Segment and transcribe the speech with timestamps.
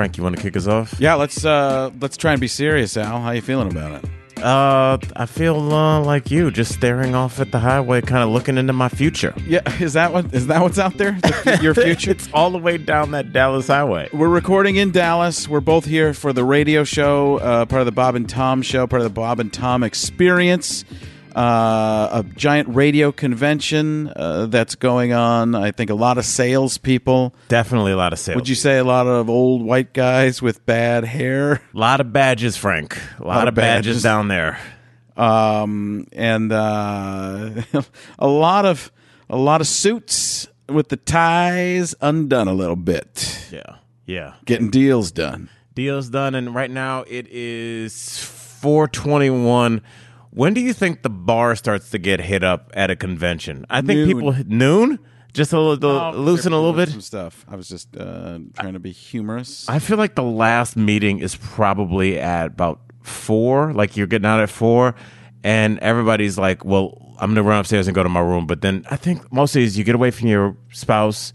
[0.00, 0.98] Frank, you want to kick us off?
[0.98, 3.20] Yeah, let's uh let's try and be serious, Al.
[3.20, 4.42] How you feeling about it?
[4.42, 8.56] Uh, I feel uh, like you, just staring off at the highway, kind of looking
[8.56, 9.34] into my future.
[9.46, 11.18] Yeah, is that what is that what's out there?
[11.20, 12.12] The, your future?
[12.12, 14.08] it's all the way down that Dallas highway.
[14.10, 15.46] We're recording in Dallas.
[15.46, 18.86] We're both here for the radio show, uh, part of the Bob and Tom show,
[18.86, 20.86] part of the Bob and Tom experience.
[21.34, 25.54] Uh, a giant radio convention uh, that's going on.
[25.54, 27.34] I think a lot of salespeople.
[27.48, 28.36] Definitely a lot of sales.
[28.36, 31.52] Would you say a lot of old white guys with bad hair?
[31.52, 32.98] A lot of badges, Frank.
[33.18, 33.86] A lot, of badges.
[33.96, 34.02] badges.
[34.02, 34.58] down there.
[35.16, 37.62] um, and uh,
[38.18, 38.90] a lot of
[39.28, 43.76] a lot of suits with the ties undone a little bit, Yeah,
[44.06, 44.34] yeah.
[44.44, 45.48] getting deals done.
[45.74, 49.82] Deal's done, and right now it is four twenty-one.
[50.30, 53.66] When do you think the bar starts to get hit up at a convention?
[53.68, 54.06] I think Noon.
[54.06, 54.98] people noon,
[55.32, 56.88] just a little Oh, loosen a little bit.
[56.88, 57.44] Some stuff.
[57.48, 59.68] I was just uh, trying to be humorous.
[59.68, 63.72] I feel like the last meeting is probably at about four.
[63.72, 64.94] Like you're getting out at four,
[65.42, 68.84] and everybody's like, "Well, I'm gonna run upstairs and go to my room." But then
[68.90, 71.32] I think mostly is you get away from your spouse.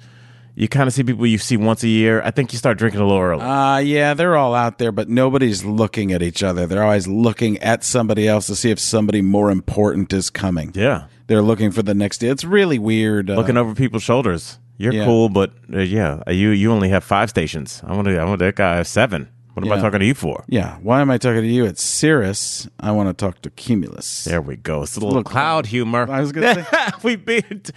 [0.58, 2.22] You kind of see people you see once a year.
[2.22, 3.42] I think you start drinking a little early.
[3.42, 6.66] Uh, yeah, they're all out there, but nobody's looking at each other.
[6.66, 10.72] They're always looking at somebody else to see if somebody more important is coming.
[10.74, 12.24] yeah, They're looking for the next.
[12.24, 13.30] It's really weird.
[13.30, 14.58] Uh, looking over people's shoulders.
[14.78, 15.06] You're Yeah.
[15.06, 17.82] cool, but uh, yeah, you you only have five stations.
[17.86, 18.18] I want to.
[18.18, 19.28] I want that guy have seven.
[19.56, 20.44] What am I talking to you for?
[20.48, 20.78] yeah.
[20.82, 21.66] Why am I talking to you?
[21.66, 22.68] It's Cirrus.
[22.80, 24.26] I want to talk to Cumulus.
[24.26, 24.84] There we go.
[24.84, 26.06] It's a little Look, cloud humor.
[26.12, 27.72] I was gonna say- we beat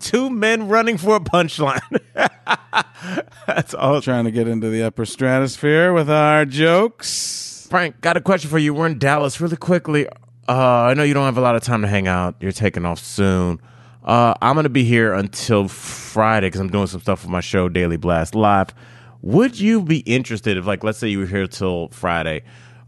[0.00, 1.80] two men running for a punchline.
[3.46, 4.00] That's all.
[4.00, 7.66] Trying to get into the upper stratosphere with our jokes.
[7.70, 8.74] Frank, got a question for you.
[8.74, 10.06] We're in Dallas really quickly.
[10.46, 12.36] Uh, I know you don't have a lot of time to hang out.
[12.40, 13.60] You're taking off soon.
[14.04, 17.40] Uh, I'm going to be here until Friday because I'm doing some stuff with my
[17.40, 18.68] show, Daily Blast Live.
[19.26, 22.42] Would you be interested if, like, let's say you were here till Friday?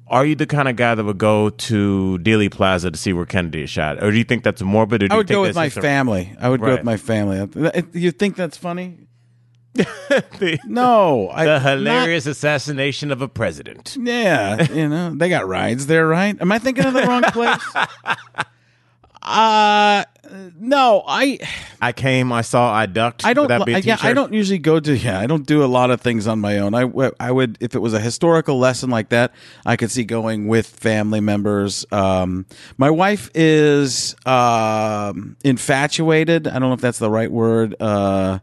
[0.08, 3.24] Are you the kind of guy that would go to Dealey Plaza to see where
[3.24, 5.02] Kennedy is shot, or do you think that's morbid?
[5.04, 6.36] Or do I you would think go with that's my just a- family.
[6.38, 6.72] I would go Right.
[6.74, 7.80] with my family.
[7.94, 8.98] You think that's funny?
[9.74, 13.96] the, No, I, the not- hilarious assassination of a president.
[13.98, 16.36] Yeah, you know, they got rides there, right?
[16.40, 17.62] Am I thinking of the wrong place?
[19.26, 20.04] uh
[20.58, 21.38] no, I
[21.80, 23.24] I came, I saw, I ducked.
[23.24, 25.46] I don't Would that be a yeah, I don't usually go to yeah, I don't
[25.46, 26.74] do a lot of things on my own.
[26.74, 26.88] I
[27.20, 29.32] I would if it was a historical lesson like that,
[29.64, 31.84] I could see going with family members.
[31.92, 36.46] Um my wife is um infatuated.
[36.46, 37.74] I don't know if that's the right word.
[37.80, 38.38] Uh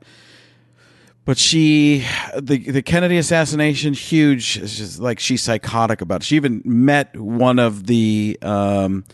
[1.26, 2.06] but she
[2.38, 6.26] the the Kennedy assassination huge it's just like she's psychotic about it.
[6.26, 9.06] She even met one of the um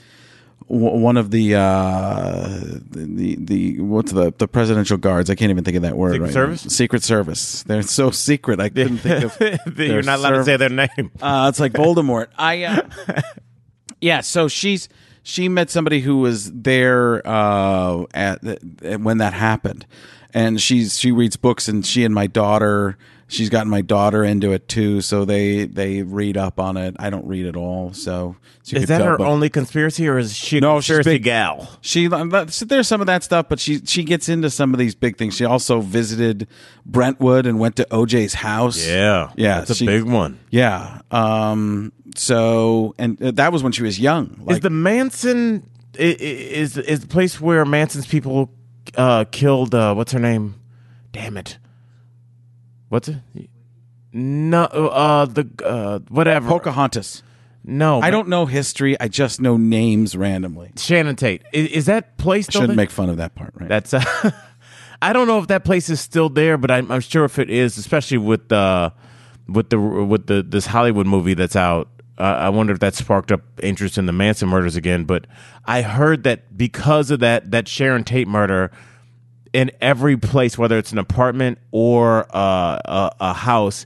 [0.69, 2.47] one of the uh
[2.91, 6.25] the the what's the the presidential guards I can't even think of that word Secret
[6.25, 6.65] right Service?
[6.65, 6.69] now.
[6.69, 10.69] Secret Service they're so secret I couldn't think of You're not allowed to say their
[10.69, 11.11] name.
[11.21, 12.27] uh, it's like Voldemort.
[12.37, 13.21] I uh,
[13.99, 14.21] yeah.
[14.21, 14.89] So she's
[15.23, 18.43] she met somebody who was there uh, at,
[18.83, 19.85] at when that happened,
[20.33, 22.97] and she's she reads books, and she and my daughter.
[23.31, 26.95] She's gotten my daughter into it too, so they they read up on it.
[26.99, 30.35] I don't read at all, so she Is that tell, her only conspiracy, or is
[30.35, 31.69] she a No, she's conspiracy big- gal?
[31.81, 35.17] She there's some of that stuff, but she she gets into some of these big
[35.17, 35.35] things.
[35.35, 36.47] She also visited
[36.85, 38.85] Brentwood and went to OJ's house.
[38.87, 40.39] Yeah, Yeah, that's a she- big one.
[40.49, 41.01] Yeah.
[41.11, 41.93] Um.
[42.15, 44.41] So, and uh, that was when she was young.
[44.43, 48.51] Like, is the Manson is is the place where Manson's people
[48.97, 49.75] uh, killed?
[49.75, 50.55] Uh, what's her name?
[51.11, 51.59] Damn it!
[52.89, 53.17] What's it?
[54.11, 56.47] No, uh, the uh, whatever.
[56.49, 57.21] Pocahontas.
[57.63, 58.99] no, I don't know history.
[58.99, 60.71] I just know names randomly.
[60.77, 61.43] Shannon Tate.
[61.53, 62.83] Is, is that place still Shouldn't there?
[62.83, 63.69] make fun of that part, right?
[63.69, 63.93] That's.
[63.93, 64.31] Uh,
[65.01, 67.49] I don't know if that place is still there, but I'm, I'm sure if it
[67.49, 68.91] is, especially with the
[69.47, 71.87] with the with the this Hollywood movie that's out.
[72.17, 75.05] Uh, I wonder if that sparked up interest in the Manson murders again.
[75.05, 75.25] But
[75.65, 78.71] I heard that because of that that Sharon Tate murder,
[79.53, 83.85] in every place, whether it's an apartment or uh, a, a house.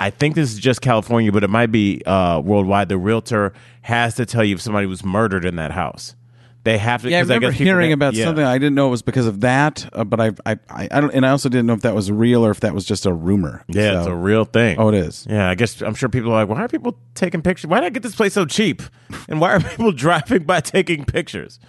[0.00, 2.88] I think this is just California, but it might be uh, worldwide.
[2.88, 3.52] The realtor
[3.82, 6.16] has to tell you if somebody was murdered in that house.
[6.64, 7.10] They have to.
[7.10, 8.24] yeah, I remember guess hearing get- about yeah.
[8.24, 8.42] something.
[8.44, 11.12] I didn't know it was because of that, uh, but I, I, I, I don't,
[11.12, 13.12] and I also didn't know if that was real or if that was just a
[13.12, 13.62] rumor.
[13.68, 14.78] Yeah, So- it's a real thing.
[14.78, 15.26] oh, it is.
[15.28, 17.68] Yeah, I guess I'm sure people are like, why are people taking pictures?
[17.68, 18.82] Why did I get this place so cheap?
[19.28, 21.60] And why are people driving by taking pictures?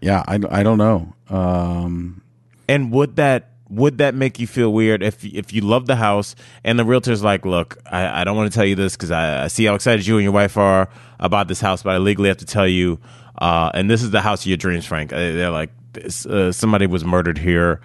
[0.00, 1.12] Yeah, I, I don't know.
[1.28, 2.21] Um,
[2.72, 6.34] And would that would that make you feel weird if if you love the house
[6.64, 9.44] and the realtor's like, look, I, I don't want to tell you this because I,
[9.44, 10.88] I see how excited you and your wife are
[11.18, 12.98] about this house, but I legally have to tell you.
[13.38, 15.12] Uh, and this is the house of your dreams, Frank.
[15.12, 17.80] Uh, They're like, this, uh, somebody was murdered here.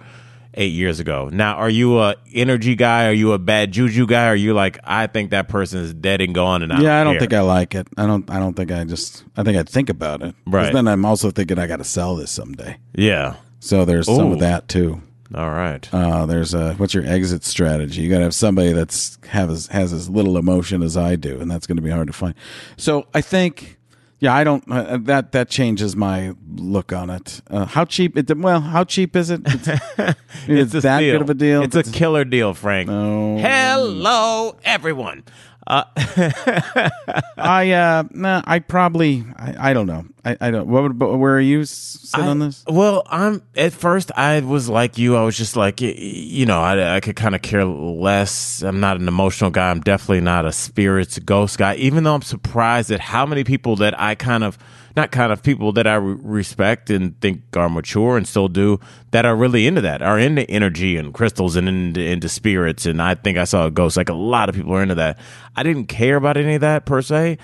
[0.54, 1.28] eight years ago.
[1.30, 3.06] Now, are you a energy guy?
[3.06, 4.26] Are you a bad juju guy?
[4.26, 6.62] Are you like I think that person is dead and gone?
[6.62, 7.20] And I yeah, I don't care.
[7.20, 7.86] think I like it.
[7.96, 8.28] I don't.
[8.28, 9.24] I don't think I just.
[9.36, 10.34] I think I'd think about it.
[10.46, 10.72] Right.
[10.72, 12.76] Then I'm also thinking I got to sell this someday.
[12.94, 13.36] Yeah.
[13.60, 15.02] So there's some of that too.
[15.34, 15.86] All right.
[15.92, 18.00] Uh, there's a what's your exit strategy?
[18.00, 21.38] You got to have somebody that's have as, has as little emotion as I do,
[21.40, 22.34] and that's going to be hard to find.
[22.78, 23.78] So I think,
[24.20, 24.64] yeah, I don't.
[24.70, 27.42] Uh, that that changes my look on it.
[27.50, 28.16] Uh, how cheap?
[28.16, 29.42] It well, how cheap is it?
[29.44, 29.68] It's,
[30.48, 31.62] it's a that good of a deal.
[31.62, 32.88] It's a killer deal, Frank.
[32.88, 33.36] No.
[33.36, 35.24] Hello, everyone.
[35.66, 35.84] Uh,
[37.36, 40.06] I uh, nah, I probably I, I don't know.
[40.24, 40.66] I, I don't.
[40.68, 42.64] What would, where are you s- sit on this?
[42.66, 45.16] Well, I'm at first I was like you.
[45.16, 48.62] I was just like you know I, I could kind of care less.
[48.62, 49.70] I'm not an emotional guy.
[49.70, 51.74] I'm definitely not a spirits ghost guy.
[51.76, 54.56] Even though I'm surprised at how many people that I kind of
[54.98, 58.80] not kind of people that I re- respect and think are mature and still do
[59.12, 62.84] that are really into that are into energy and crystals and into, into spirits.
[62.84, 63.96] And I think I saw a ghost.
[63.96, 65.18] Like a lot of people are into that.
[65.54, 67.38] I didn't care about any of that per se,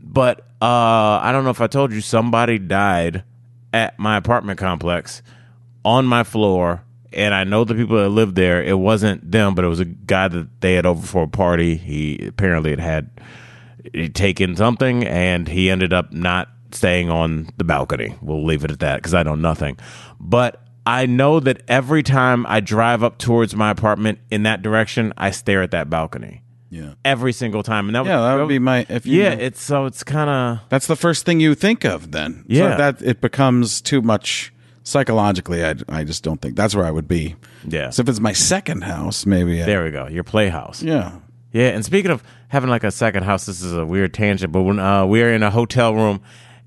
[0.00, 3.22] but uh, I don't know if I told you somebody died
[3.72, 5.22] at my apartment complex
[5.84, 6.82] on my floor
[7.12, 8.62] and I know the people that lived there.
[8.62, 11.76] It wasn't them, but it was a guy that they had over for a party.
[11.76, 13.10] He apparently had had
[14.14, 18.14] taken something and he ended up not staying on the balcony.
[18.20, 19.78] We'll leave it at that because I know nothing.
[20.20, 25.12] But I know that every time I drive up towards my apartment in that direction,
[25.16, 27.86] I stare at that balcony Yeah, every single time.
[27.88, 28.86] And that yeah, that would be my.
[28.88, 29.30] If you yeah.
[29.32, 32.44] It's so it's kind of That's the first thing you think of then.
[32.46, 32.70] Yeah.
[32.70, 34.52] So that it becomes too much
[34.84, 35.64] psychologically.
[35.64, 37.34] I, I just don't think that's where I would be.
[37.66, 37.90] Yeah.
[37.90, 39.62] So if it's my second house, maybe.
[39.62, 40.06] I, there we go.
[40.06, 40.82] Your playhouse.
[40.82, 41.18] yeah.
[41.52, 44.62] Yeah, and speaking of having like a second house, this is a weird tangent, but
[44.62, 46.20] when uh, we were in a hotel room,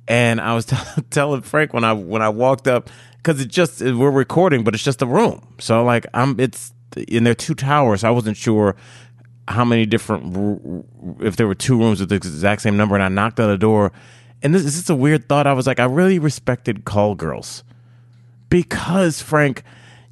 [0.10, 0.76] and I was t-
[1.10, 4.84] telling Frank when I when I walked up because it just we're recording, but it's
[4.84, 6.74] just a room, so like I'm it's
[7.08, 8.04] in there are two towers.
[8.04, 8.76] I wasn't sure
[9.48, 10.86] how many different
[11.22, 13.58] if there were two rooms with the exact same number, and I knocked on the
[13.58, 13.92] door,
[14.42, 15.48] and this, this is a weird thought.
[15.48, 17.64] I was like, I really respected call girls
[18.50, 19.64] because Frank,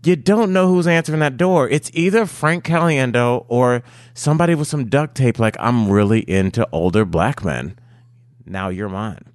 [0.03, 1.67] you don't know who's answering that door.
[1.67, 3.83] It's either Frank Caliendo or
[4.13, 5.39] somebody with some duct tape.
[5.39, 7.77] Like I'm really into older black men.
[8.45, 9.33] Now you're mine.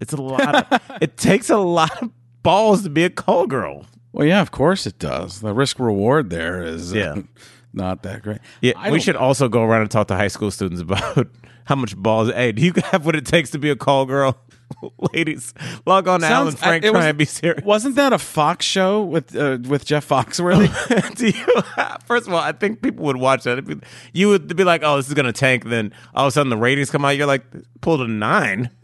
[0.00, 0.72] It's a lot.
[0.72, 2.10] Of, it takes a lot of
[2.42, 3.86] balls to be a call girl.
[4.12, 5.40] Well, yeah, of course it does.
[5.40, 7.22] The risk reward there is uh,
[7.72, 8.38] not that great.
[8.60, 11.26] Yeah, we should also go around and talk to high school students about
[11.64, 12.30] how much balls.
[12.32, 14.38] Hey, do you have what it takes to be a call girl?
[15.14, 15.54] Ladies,
[15.86, 17.64] log on to Alan Sounds- Frank it trying was- to be serious.
[17.64, 21.14] Wasn't that a Fox show with uh, with Jeff Foxworthy?
[21.16, 21.62] do you,
[22.06, 23.52] first of all, I think people would watch that.
[23.58, 26.32] It'd be- You would be like, "Oh, this is gonna tank." Then all of a
[26.32, 27.10] sudden, the ratings come out.
[27.16, 27.44] You're like,
[27.80, 28.70] "Pulled a nine.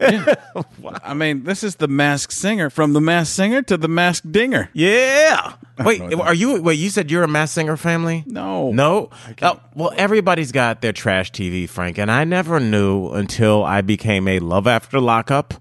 [1.03, 4.69] I mean, this is the Masked Singer from the Masked Singer to the Masked Dinger.
[4.73, 5.53] Yeah.
[5.79, 6.61] Wait, are you?
[6.61, 8.23] Wait, you said you're a Masked Singer family?
[8.27, 9.09] No, No.
[9.41, 14.27] Oh, well, everybody's got their trash TV, Frank, and I never knew until I became
[14.27, 15.53] a Love After Lockup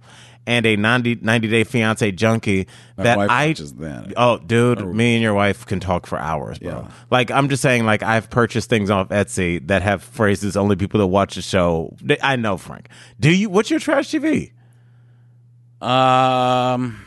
[0.47, 2.67] and a 90, 90 Day Fiance junkie
[2.97, 3.49] My that I.
[3.49, 4.13] watches that.
[4.17, 6.71] Oh, dude, me and your wife can talk for hours, bro.
[6.71, 6.91] Yeah.
[7.11, 10.99] Like, I'm just saying, like, I've purchased things off Etsy that have phrases only people
[11.01, 11.95] that watch the show.
[12.23, 12.89] I know, Frank.
[13.21, 13.49] Do you?
[13.49, 14.53] What's your trash TV?
[15.81, 17.05] Um,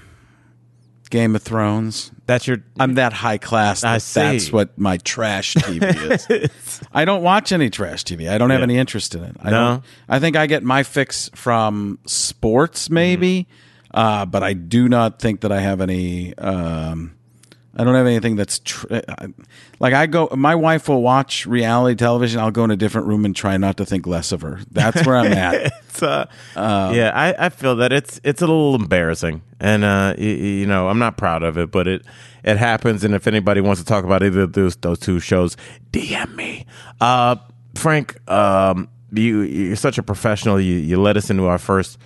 [1.13, 2.11] Game of Thrones.
[2.25, 2.57] That's your.
[2.79, 3.83] I'm that high class.
[3.83, 5.83] I That that's what my trash TV
[6.49, 6.81] is.
[6.91, 8.27] I don't watch any trash TV.
[8.27, 8.63] I don't have Yeah.
[8.63, 9.37] any interest in it.
[9.39, 9.57] I No?
[9.67, 9.83] don't.
[10.09, 13.47] I think I get my fix from sports, maybe,
[13.93, 16.35] uh, but I do not think that I have any.
[16.37, 17.13] Um,
[17.75, 18.85] I don't have anything that's tr-
[19.79, 20.29] like I go.
[20.35, 22.39] My wife will watch reality television.
[22.39, 24.59] I'll go in a different room and try not to think less of her.
[24.71, 25.71] That's where I'm at.
[25.93, 30.29] it's uh, yeah I, I feel that it's it's a little embarrassing and uh you,
[30.29, 32.03] you know i'm not proud of it but it
[32.43, 35.55] it happens and if anybody wants to talk about either of those those two shows
[35.91, 36.65] dm me
[36.99, 37.35] uh
[37.75, 41.99] frank um you you're such a professional you you led us into our first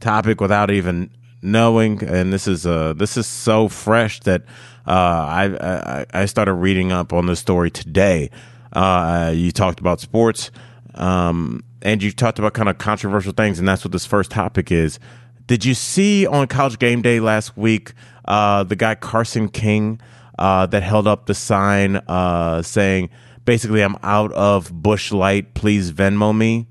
[0.00, 1.10] topic without even
[1.42, 4.42] knowing and this is uh this is so fresh that
[4.86, 8.30] uh i i i started reading up on this story today.
[8.72, 10.50] Uh you talked about sports
[10.94, 14.70] um and you talked about kind of controversial things and that's what this first topic
[14.70, 14.98] is.
[15.46, 17.92] Did you see on college game day last week
[18.26, 20.00] uh the guy carson king
[20.38, 23.08] uh that held up the sign uh saying
[23.44, 25.54] basically i'm out of Busch Light.
[25.54, 26.66] Please venmo me.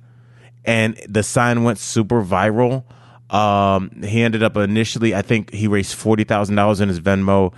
[0.65, 2.83] And the sign went super viral.
[3.29, 7.53] Um, he ended up initially, I think he raised forty thousand dollars in his Venmo.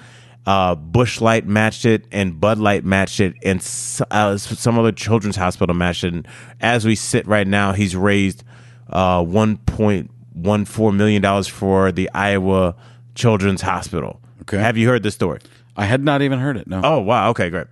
[0.45, 4.91] Uh, Busch Light matched it, and Bud Light matched it, and s- uh, some other
[4.91, 6.13] children's hospital matched it.
[6.13, 6.27] And
[6.59, 8.43] as we sit right now, he's raised
[8.89, 12.75] uh, one point one four million dollars for the Iowa
[13.15, 14.19] Children's Hospital.
[14.41, 14.57] Okay.
[14.57, 15.39] Have you heard this story?
[15.77, 16.67] I had not even heard it.
[16.67, 16.81] No.
[16.83, 17.29] Oh wow.
[17.29, 17.67] Okay, great.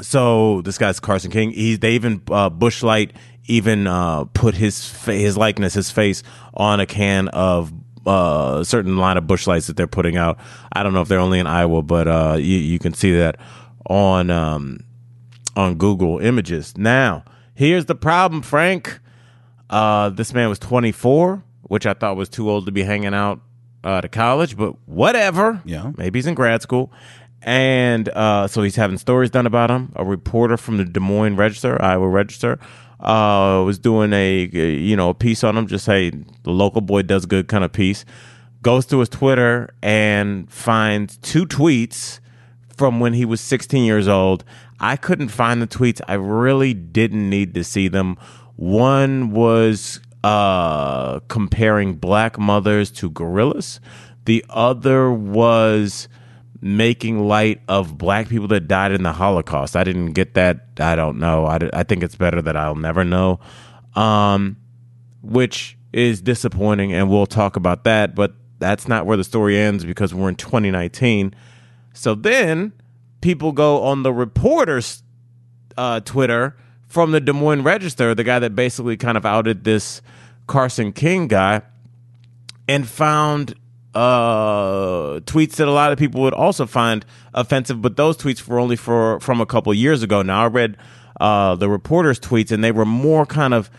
[0.00, 1.50] So this guy's Carson King.
[1.50, 3.12] He they even uh, Busch Light
[3.50, 6.22] even uh, put his fa- his likeness, his face
[6.54, 7.72] on a can of
[8.06, 10.38] uh, a certain line of Busch Lights that they're putting out.
[10.72, 13.36] I don't know if they're only in Iowa, but uh, you you can see that
[13.86, 14.80] on um,
[15.56, 16.76] on Google Images.
[16.76, 19.00] Now here's the problem, Frank.
[19.68, 23.40] Uh, this man was 24, which I thought was too old to be hanging out
[23.84, 25.62] uh, to college, but whatever.
[25.64, 25.92] Yeah.
[25.96, 26.92] Maybe he's in grad school.
[27.42, 29.92] And uh, so he's having stories done about him.
[29.96, 32.58] A reporter from the Des Moines Register, Iowa Register,
[33.00, 35.66] uh, was doing a you know a piece on him.
[35.66, 38.04] Just say the local boy does good kind of piece.
[38.62, 42.20] Goes to his Twitter and finds two tweets
[42.76, 44.44] from when he was 16 years old.
[44.80, 46.00] I couldn't find the tweets.
[46.08, 48.16] I really didn't need to see them.
[48.56, 53.80] One was uh, comparing black mothers to gorillas.
[54.26, 56.08] The other was
[56.60, 59.76] making light of black people that died in the Holocaust.
[59.76, 60.66] I didn't get that.
[60.78, 61.46] I don't know.
[61.46, 63.40] I, I think it's better that I'll never know,
[63.94, 64.56] um,
[65.22, 68.14] which is disappointing, and we'll talk about that.
[68.14, 71.34] But that's not where the story ends because we're in 2019.
[71.94, 72.72] So then
[73.20, 75.02] people go on the reporter's
[75.76, 76.56] uh, Twitter
[76.88, 80.02] from the Des Moines Register, the guy that basically kind of outed this
[80.46, 81.62] Carson King guy,
[82.68, 83.54] and found
[83.94, 87.04] uh, tweets that a lot of people would also find
[87.34, 87.82] offensive.
[87.82, 90.22] But those tweets were only for from a couple years ago.
[90.22, 90.76] Now I read
[91.20, 93.70] uh, the reporter's tweets, and they were more kind of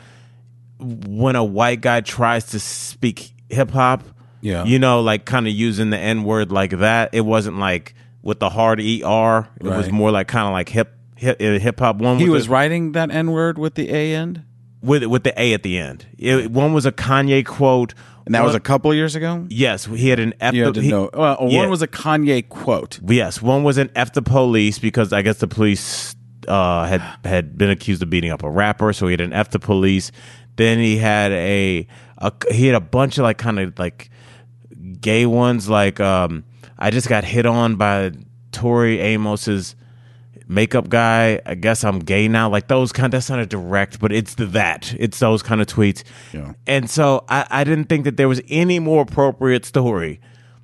[0.80, 4.04] when a white guy tries to speak hip hop.
[4.44, 4.64] Yeah.
[4.64, 7.14] you know, like kind of using the N word like that.
[7.14, 8.84] It wasn't like with the hard er.
[8.84, 11.98] It was more like kind of like hip hip hip hop.
[11.98, 14.44] One he was a- writing that N word with the A end,
[14.82, 16.08] with with the A at the end.
[16.18, 17.94] It, one was a Kanye quote,
[18.26, 19.46] and that was a couple of years ago.
[19.50, 19.86] yes.
[19.86, 20.54] He had an F.
[20.54, 21.10] You had to he- know.
[21.14, 21.60] Well, yeah.
[21.60, 23.00] one was a Kanye quote.
[23.08, 26.16] Yes, one was an F the police because I guess the police
[26.48, 29.50] uh, had had been accused of beating up a rapper, so he had an F
[29.52, 30.12] the police.
[30.56, 31.88] Then he had a,
[32.18, 34.10] a he had a bunch of like kind of like
[35.00, 36.44] gay ones, like um,
[36.78, 38.12] I just got hit on by
[38.52, 39.76] Tori Amos's
[40.52, 41.42] makeup guy.
[41.46, 42.50] I guess I'm gay now.
[42.50, 43.12] Like those kind.
[43.12, 44.94] That's not a direct, but it's the that.
[45.00, 46.04] It's those kind of tweets.
[46.34, 46.54] Yeah.
[46.68, 50.20] And so I, I didn't think that there was any more appropriate story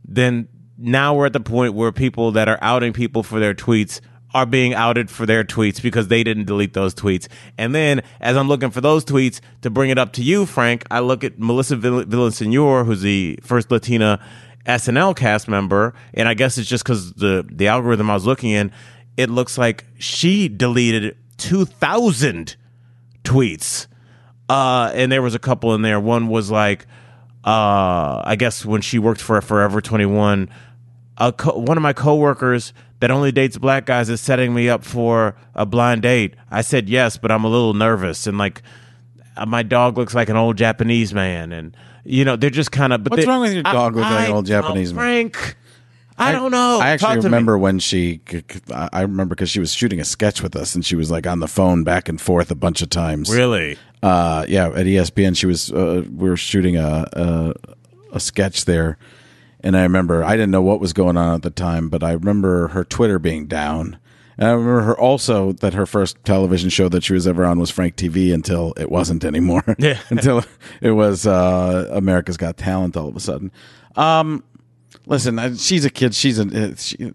[0.08, 4.00] than now we're at the point where people that are outing people for their tweets
[4.34, 7.28] are being outed for their tweets because they didn't delete those tweets.
[7.58, 10.84] And then as I'm looking for those tweets to bring it up to you, Frank,
[10.92, 14.24] I look at Melissa Vill- Villasenor, who's the first Latina
[14.68, 18.52] SNL cast member, and I guess it's just because the the algorithm I was looking
[18.52, 18.72] in,
[19.18, 22.56] it looks like she deleted two thousand
[23.24, 23.88] tweets.
[24.50, 26.00] Uh, and there was a couple in there.
[26.00, 26.86] One was like,
[27.44, 30.50] uh, I guess when she worked for Forever 21,
[31.18, 32.72] a co- one of my coworkers
[33.02, 36.36] that only dates black guys is setting me up for a blind date.
[36.50, 38.62] I said yes, but I'm a little nervous and like
[39.36, 42.92] uh, my dog looks like an old Japanese man, and you know they're just kind
[42.92, 43.04] of.
[43.04, 45.30] But What's wrong with your dog looking like an old Japanese man?
[45.30, 45.56] Frank?
[46.18, 46.80] I, don't know.
[46.82, 47.24] I actually to me.
[47.26, 48.22] remember when she.
[48.74, 51.28] I I remember because she was shooting a sketch with us, and she was like
[51.28, 53.34] on the phone back and forth a bunch of times.
[53.34, 53.78] Really?
[54.02, 55.72] Uh, yeah, at ESPN, she was.
[55.72, 57.54] Uh, we were shooting a, a
[58.14, 58.98] a sketch there,
[59.62, 62.14] and I remember I didn't know what was going on at the time, but I
[62.14, 64.00] remember her Twitter being down.
[64.40, 67.60] And I remember her also that her first television show that she was ever on
[67.60, 69.64] was Frank TV until it wasn't anymore.
[69.80, 70.00] Yeah.
[70.10, 70.44] until
[70.80, 73.52] it was uh, America's Got Talent all of a sudden.
[73.96, 74.44] Um,
[75.08, 76.14] listen, she's a kid.
[76.14, 77.12] She's a uh, she,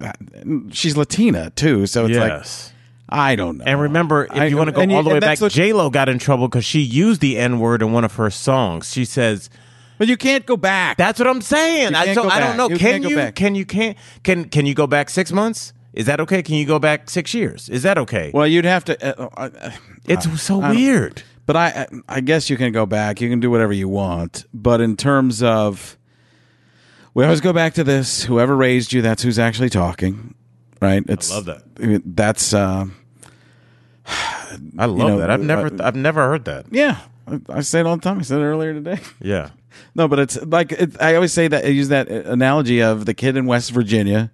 [0.71, 2.73] she's Latina too, so it's like yes.
[3.09, 3.65] I don't know.
[3.67, 5.53] And remember, if I- you want to go and you- all the way back, what-
[5.53, 8.31] J Lo got in trouble because she used the N word in one of her
[8.31, 8.91] songs.
[8.93, 9.51] She says,
[9.99, 10.97] but you can't go back.
[10.97, 12.69] "That's what I'm saying." I, so I don't know.
[12.69, 13.31] You can you?
[13.33, 13.65] Can you?
[13.67, 13.95] Can
[14.25, 15.73] can can you go back six months?
[15.93, 16.43] Is that okay?
[16.43, 17.69] Can you go back six years?
[17.69, 18.31] Is that okay?
[18.33, 19.21] well, you'd have to.
[19.21, 19.71] Uh, uh, uh,
[20.07, 21.23] it's so weird.
[21.45, 23.21] But I, I guess you can go back.
[23.21, 24.45] You can do whatever you want.
[24.55, 25.99] But in terms of,
[27.15, 30.35] we always go back to this: whoever raised you, that's who's actually talking,
[30.81, 31.03] right?
[31.09, 31.63] It's, I love that.
[31.81, 32.87] I mean, That's uh,
[34.79, 35.31] I love know, that.
[35.31, 36.67] I've uh, never I've never heard that.
[36.71, 36.99] yeah.
[37.27, 38.19] I, I say it all the time.
[38.19, 38.99] I said it earlier today.
[39.21, 39.51] Yeah.
[39.95, 43.15] No, but it's like it, I always say that I use that analogy of the
[43.15, 44.31] kid in West Virginia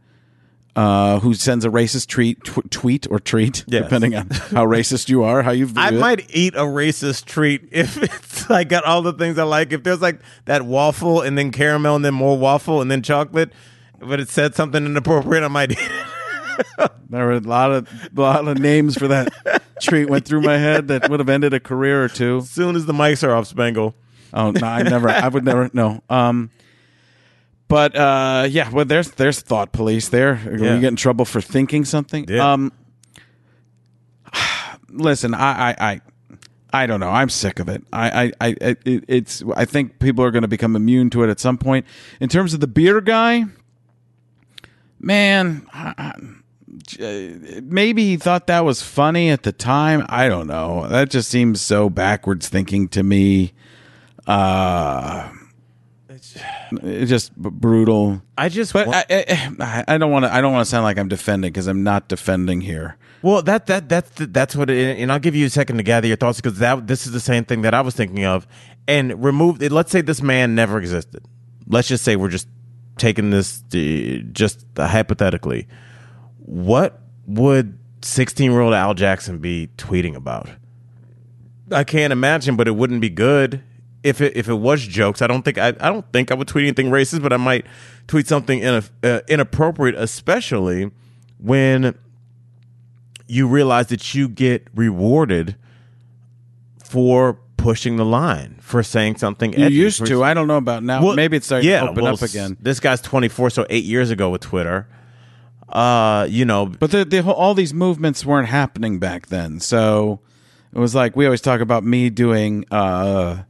[0.79, 3.83] uh, who sends a racist tweet, tw- tweet or treat, Yes.
[3.83, 5.95] depending on how racist you are, how you view I it.
[5.95, 9.73] might eat a racist treat if it's like got all the things I like.
[9.73, 13.53] If there's like that waffle and then caramel and then more waffle and then chocolate,
[13.99, 16.91] but it said something inappropriate, I might eat it.
[17.11, 19.29] There were a lot of a lot of names for that
[19.81, 22.39] treat went through my head that would have ended a career or two.
[22.39, 23.95] As soon as the mics are off, Spangle.
[24.33, 25.71] Oh no, I never, I would never.
[25.73, 26.03] No.
[26.11, 26.51] Um,
[27.69, 30.41] But uh, yeah, well, there's there's thought police there.
[30.45, 30.75] Yeah.
[30.75, 32.25] You get in trouble for thinking something.
[32.29, 32.53] Yeah.
[32.55, 32.73] Um,
[34.89, 36.01] listen, I, I, I,
[36.73, 37.11] I don't know.
[37.11, 37.83] I'm sick of it.
[37.93, 39.43] I, I, I it, it's.
[39.55, 41.85] I think people are going to become immune to it at some point.
[42.21, 43.45] In terms of the beer guy,
[44.99, 46.13] man, I, I-
[47.63, 50.05] maybe he thought that was funny at the time.
[50.09, 50.87] I don't know.
[50.89, 53.53] That just seems so backwards thinking to me.
[54.27, 55.31] Uh,
[56.83, 58.23] it's just b- brutal.
[58.37, 59.05] I just But I,
[59.61, 60.35] I, I don't want to.
[60.35, 62.97] I don't want to sound like I'm defending because I'm not defending here.
[63.23, 66.07] Well, that that that's that's what, it, and I'll give you a second to gather
[66.07, 68.47] your thoughts because that this is the same thing that I was thinking of.
[68.87, 69.61] And remove.
[69.61, 71.25] Let's say this man never existed.
[71.67, 72.49] Let's just say we're just
[72.97, 75.69] taking this uh, just hypothetically.
[76.39, 80.49] What would sixteen-year-old Al Jackson be tweeting about?
[81.71, 83.63] I can't imagine, but it wouldn't be good
[84.03, 85.23] if it if it was jokes.
[85.23, 87.67] I don't think I, I don't think I would tweet anything racist, but I might
[88.07, 90.91] tweet something in uh, inappropriate, especially
[91.39, 91.97] when
[93.27, 95.57] you realize that you get rewarded
[96.83, 99.53] for pushing the line for saying something.
[99.53, 100.25] You edgy, used to.
[100.25, 101.05] I don't know about now.
[101.05, 102.57] Well, Maybe it's starting yeah, to open well, up again.
[102.61, 104.89] This guy's 24, so eight years ago with Twitter.
[105.69, 109.61] Uh, you know, But the, the whole, all these movements weren't happening back then.
[109.61, 110.21] So
[110.73, 113.43] it was like we always talk about me doing, uh,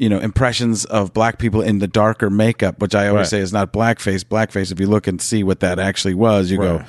[0.00, 3.28] you know, impressions of black people in the darker makeup, which I always Right.
[3.28, 4.24] say is not blackface.
[4.24, 6.78] Blackface, if you look and see what that actually was, you Right.
[6.80, 6.84] go,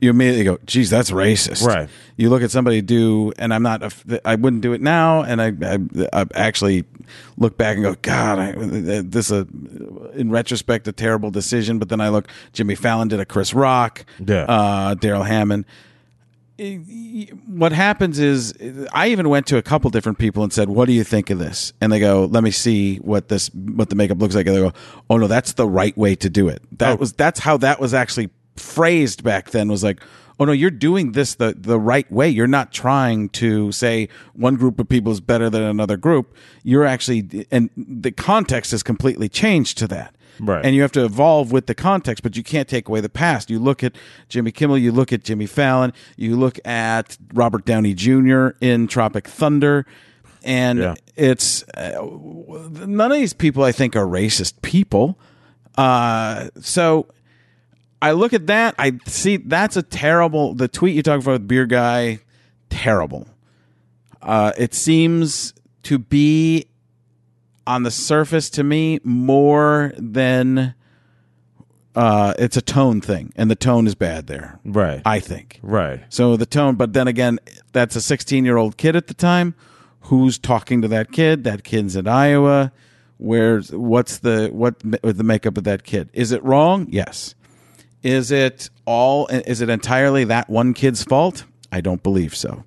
[0.00, 1.64] you immediately go, geez, that's racist.
[1.64, 1.88] Right.
[2.16, 3.94] You look at somebody do, and I'm not,
[4.24, 5.22] I wouldn't do it now.
[5.22, 5.78] And I, I,
[6.22, 6.84] I actually
[7.38, 8.52] look back and go, God, I,
[9.02, 9.46] this a,
[10.14, 11.78] in retrospect, a terrible decision.
[11.78, 14.42] But then I look, Jimmy Fallon did a Chris Rock, Yeah.
[14.42, 15.64] uh, Darrell Hammond.
[17.46, 18.54] What happens is,
[18.92, 21.38] I even went to a couple different people and said, "What do you think of
[21.38, 24.56] this?" And they go, "Let me see what this what the makeup looks like." And
[24.56, 24.72] they go,
[25.10, 26.96] "Oh no, that's the right way to do it." That Oh.
[26.96, 29.68] was that's how that was actually phrased back then.
[29.68, 30.00] Was like,
[30.40, 32.30] "Oh no, you're doing this the the right way.
[32.30, 36.34] You're not trying to say one group of people is better than another group.
[36.62, 40.64] You're actually and the context has completely changed to that." Right.
[40.64, 43.50] And you have to evolve with the context, but you can't take away the past.
[43.50, 43.94] You look at
[44.28, 48.48] Jimmy Kimmel, you look at Jimmy Fallon, you look at Robert Downey Jr.
[48.60, 49.86] in Tropic Thunder,
[50.44, 50.94] and Yeah.
[51.16, 52.06] it's uh,
[52.86, 55.18] none of these people I think are racist people.
[55.76, 57.06] Uh, so
[58.02, 60.54] I look at that, I see that's a terrible.
[60.54, 62.20] The tweet you talk about with beer guy,
[62.70, 63.26] terrible.
[64.22, 66.66] Uh, it seems to be
[67.66, 70.74] on the surface to me more than
[71.94, 74.60] uh, it's a tone thing, and the tone is bad there.
[74.64, 75.58] right, I think.
[75.62, 76.00] right.
[76.10, 77.38] So the tone, but then again,
[77.72, 79.54] that's a 16 year old kid at the time.
[80.02, 81.44] Who's talking to that kid?
[81.44, 82.70] That kid's in Iowa.
[83.18, 86.10] Where's what's the what with the makeup of that kid?
[86.12, 86.86] Is it wrong?
[86.90, 87.34] Yes.
[88.02, 89.26] Is it all?
[89.28, 91.44] Is it entirely that one kid's fault?
[91.72, 92.62] I don't believe so.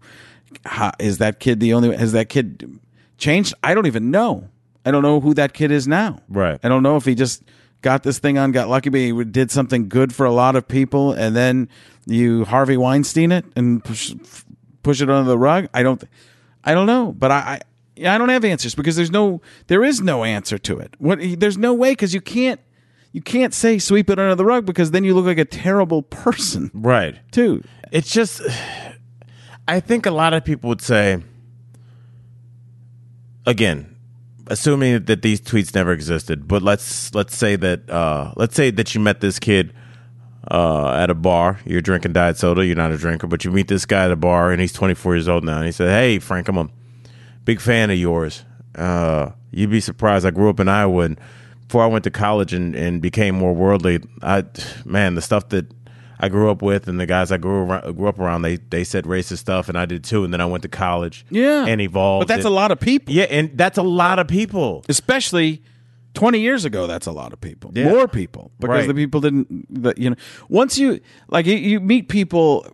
[0.66, 1.96] How, is that kid the only?
[1.96, 2.80] Has that kid
[3.18, 3.54] changed?
[3.64, 4.50] I don't even know.
[4.86, 6.20] I don't know who that kid is now.
[6.30, 6.60] Right.
[6.64, 7.44] I don't know if he just
[7.82, 10.68] got this thing on, got lucky, but he did something good for a lot of
[10.68, 11.70] people, and then
[12.06, 14.14] you Harvey Weinstein it and push,
[14.84, 15.68] push it under the rug.
[15.74, 16.04] I don't,
[16.64, 17.62] I don't know, but I,
[18.02, 20.96] I, I don't have answers because there's no, there is no answer to it.
[21.00, 21.20] What?
[21.38, 22.60] There's no way because you can't,
[23.12, 26.02] you can't say sweep it under the rug because then you look like a terrible
[26.04, 27.16] person Right.
[27.32, 27.64] too.
[27.92, 28.42] It's just,
[29.68, 31.22] I think a lot of people would say,
[33.46, 33.96] again,
[34.50, 38.94] assuming that these tweets never existed, but let's let's say that uh, let's say that
[38.94, 39.74] you met this kid
[40.50, 41.60] uh, at a bar.
[41.66, 42.66] You're drinking diet soda.
[42.66, 45.16] You're not a drinker, but you meet this guy at a bar, and he's 24
[45.16, 45.58] years old now.
[45.58, 46.70] And he said, "Hey, Frank, I'm a
[47.46, 48.44] big fan of yours.
[48.76, 50.26] Uh, you'd be surprised.
[50.26, 51.20] I grew up in Iowa, and
[51.68, 54.46] before I went to college and, and became more worldly, I
[54.86, 55.72] man, the stuff that
[56.20, 58.84] I grew up with and the guys I grew around, grew up around, they they
[58.84, 60.24] said racist stuff, and I did too.
[60.26, 62.28] And then I went to college, Yeah, and evolved.
[62.28, 63.14] But that's a lot of people.
[63.14, 64.84] Yeah, and that's a lot of people.
[64.90, 65.62] especially
[66.16, 67.88] 20 years ago that's a lot of people Yeah.
[67.90, 68.88] more people because Right.
[68.88, 70.16] the people didn't the, you know
[70.50, 72.66] once you like you, you meet people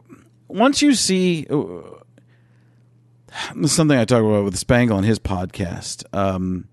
[0.48, 1.58] once you see uh,
[3.68, 6.70] something i talk about with spangle on his podcast um,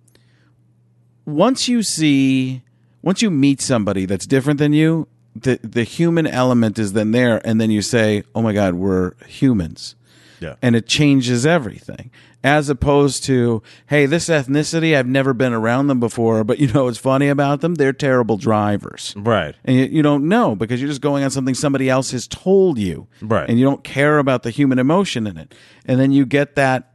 [1.27, 2.63] once you see
[3.03, 7.41] once you meet somebody that's different than you the the human element is then there
[7.47, 9.95] and then you say oh my god we're humans
[10.41, 10.57] Yeah.
[10.61, 12.11] and it changes everything
[12.45, 16.85] as opposed to hey this ethnicity i've never been around them before but you know
[16.85, 19.55] what's funny about them they're terrible drivers Right.
[19.65, 22.79] and you, you don't know because you're just going on something somebody else has told
[22.79, 23.49] you Right.
[23.49, 25.55] and you don't care about the human emotion in it
[25.87, 26.92] and then you get that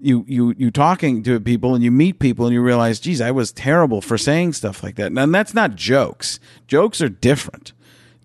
[0.00, 3.30] you you you talking to people and you meet people and you realize, geez, I
[3.30, 5.12] was terrible for saying stuff like that.
[5.12, 6.38] And that's not jokes.
[6.66, 7.72] Jokes are different.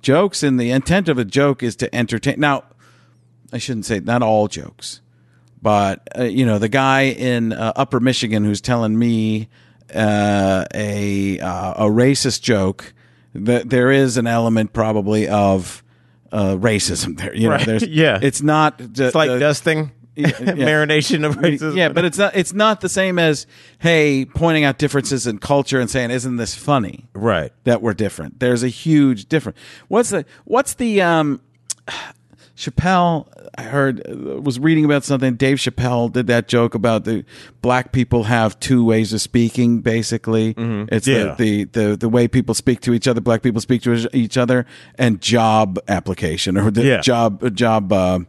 [0.01, 2.39] Jokes and the intent of a joke is to entertain.
[2.39, 2.63] Now,
[3.53, 5.01] I shouldn't say not all jokes,
[5.61, 9.47] but uh, you know the guy in uh, Upper Michigan who's telling me
[9.93, 12.93] uh, a uh, a racist joke.
[13.33, 15.83] That there is an element probably of
[16.33, 17.33] uh, racism there.
[17.33, 17.65] You know, Right.
[17.65, 18.19] there's Yeah.
[18.21, 18.81] It's not.
[18.81, 21.75] It's like dusting, marination of racism.
[21.75, 22.35] Yeah, but it's not.
[22.35, 23.47] It's not the same as
[23.79, 27.51] hey, pointing out differences in culture and saying, "Isn't this funny?" right.
[27.63, 28.39] that we're different.
[28.39, 29.57] There's a huge difference.
[29.87, 31.41] What's the what's the um
[32.55, 37.25] Chappelle I heard uh, was reading about something Dave Chappelle did that joke about the
[37.61, 40.53] black people have two ways of speaking basically.
[40.57, 41.35] It's Yeah.
[41.35, 44.37] the, the the the way people speak to each other, black people speak to each
[44.37, 47.01] other and job application or the Yeah.
[47.01, 48.19] job job uh,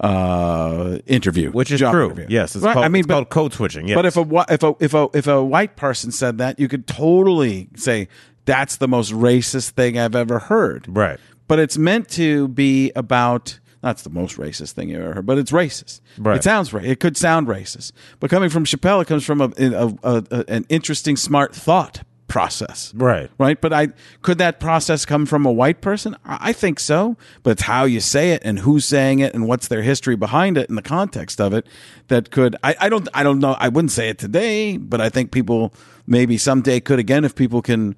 [0.00, 2.06] uh interview Which is true.
[2.06, 2.26] interview.
[2.28, 3.86] Yes, it's Right, called, I mean it's but- called code switching.
[3.88, 3.94] Yes.
[3.96, 6.86] but if a if a if a if a white person said that, you could
[6.86, 8.08] totally say
[8.44, 10.86] that's the most racist thing I've ever heard.
[10.88, 11.18] Right.
[11.46, 15.36] But it's meant to be about that's the most racist thing you've ever heard, but
[15.38, 16.00] it's racist.
[16.18, 16.36] Right.
[16.38, 16.84] It sounds right.
[16.84, 20.44] It could sound racist, but coming from Chappelle, it comes from a, a, a, a
[20.48, 22.92] an interesting, smart thought process.
[22.94, 23.30] Right.
[23.38, 23.60] Right.
[23.60, 23.88] But I
[24.22, 26.16] could that process come from a white person?
[26.24, 27.16] I think so.
[27.42, 30.58] But it's how you say it and who's saying it and what's their history behind
[30.58, 31.66] it and the context of it
[32.08, 35.08] that could I, I don't I don't know I wouldn't say it today, but I
[35.08, 35.74] think people
[36.06, 37.96] maybe someday could again if people can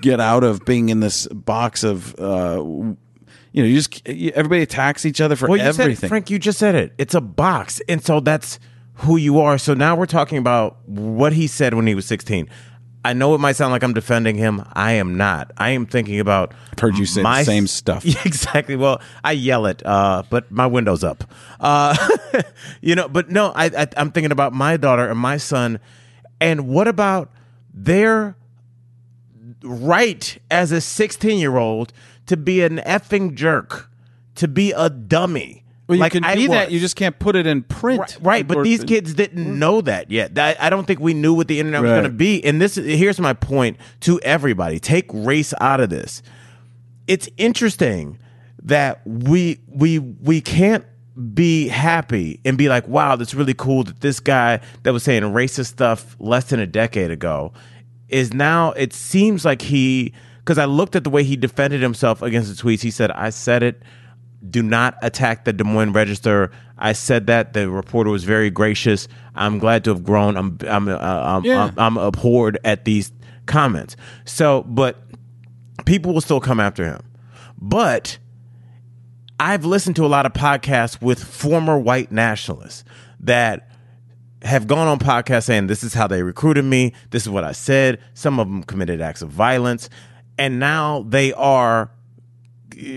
[0.00, 2.62] get out of being in this box of uh
[3.52, 5.96] you know, you just everybody attacks each other for well, you everything.
[5.96, 6.92] said, Frank, you just said it.
[6.98, 8.60] It's a box, and so that's
[9.00, 9.58] who you are.
[9.58, 12.48] So now we're talking about what he said when he was 16.
[13.04, 14.62] I know it might sound like I'm defending him.
[14.74, 15.52] I am not.
[15.56, 16.52] I am thinking about.
[16.78, 18.04] heard you say the my- same stuff.
[18.26, 18.76] Exactly.
[18.76, 21.24] Well, I yell it, uh, but my window's up.
[21.58, 21.96] Uh,
[22.80, 25.80] you know, but no, I, I, I'm thinking about my daughter and my son,
[26.40, 27.32] and what about
[27.72, 28.36] their
[29.62, 31.92] right as a 16 year old
[32.26, 33.90] to be an effing jerk,
[34.36, 35.59] to be a dummy.
[35.90, 36.70] Well, you like can I be that.
[36.70, 38.00] You just can't put it in print.
[38.00, 39.58] Right, right, but these kids didn't mm-hmm.
[39.58, 40.38] know that yet.
[40.38, 42.00] I, I don't think we knew what the internet was Right.
[42.00, 42.44] going to be.
[42.44, 46.22] And this, here's my point to everybody: take race out of this.
[47.06, 48.18] It's interesting
[48.62, 50.84] that we we we can't
[51.34, 55.22] be happy and be like, wow, that's really cool that this guy that was saying
[55.22, 57.52] racist stuff less than a decade ago
[58.08, 58.72] is now.
[58.72, 62.62] It seems like he because I looked at the way he defended himself against the
[62.62, 62.80] tweets.
[62.80, 63.82] He said, "I said it."
[64.48, 66.50] Do not attack the Des Moines Register.
[66.78, 69.06] I said that the reporter was very gracious.
[69.34, 70.36] I'm glad to have grown.
[70.36, 71.64] I'm I'm uh, I'm, Yeah.
[71.64, 73.12] I'm, I'm abhorred at these
[73.46, 73.96] comments.
[74.24, 74.96] So, but
[75.84, 77.02] people will still come after him.
[77.60, 78.18] But
[79.38, 82.84] I've listened to a lot of podcasts with former white nationalists
[83.20, 83.68] that
[84.42, 87.52] have gone on podcasts saying this is how they recruited me, this is what I
[87.52, 88.00] said.
[88.14, 89.90] Some of them committed acts of violence,
[90.38, 91.90] and now they are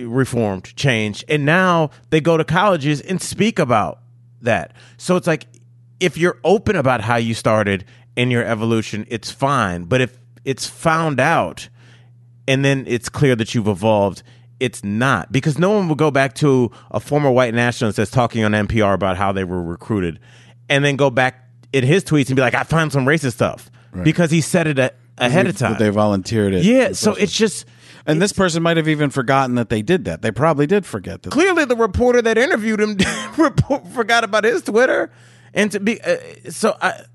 [0.05, 3.99] reformed, changed, and now they go to colleges and speak about
[4.41, 4.73] that.
[4.97, 5.47] So it's like
[5.99, 9.85] if you're open about how you started in your evolution, it's fine.
[9.85, 11.69] But if it's found out
[12.47, 14.23] and then it's clear that you've evolved,
[14.59, 18.43] it's not because no one will go back to a former white nationalist that's talking
[18.43, 20.19] on NPR about how they were recruited
[20.69, 23.69] and then go back in his tweets and be like, I found some racist stuff
[24.03, 25.77] because he said it a, ahead of time.
[25.77, 26.65] They volunteered it.
[26.65, 26.93] yeah.
[26.93, 27.65] So it's just.
[28.05, 30.21] And this person might have even forgotten that they did that.
[30.21, 31.31] They probably did forget that.
[31.31, 32.97] clearly the reporter that interviewed him
[33.93, 35.11] forgot about his Twitter,
[35.53, 36.17] and to be uh,
[36.49, 37.05] so I.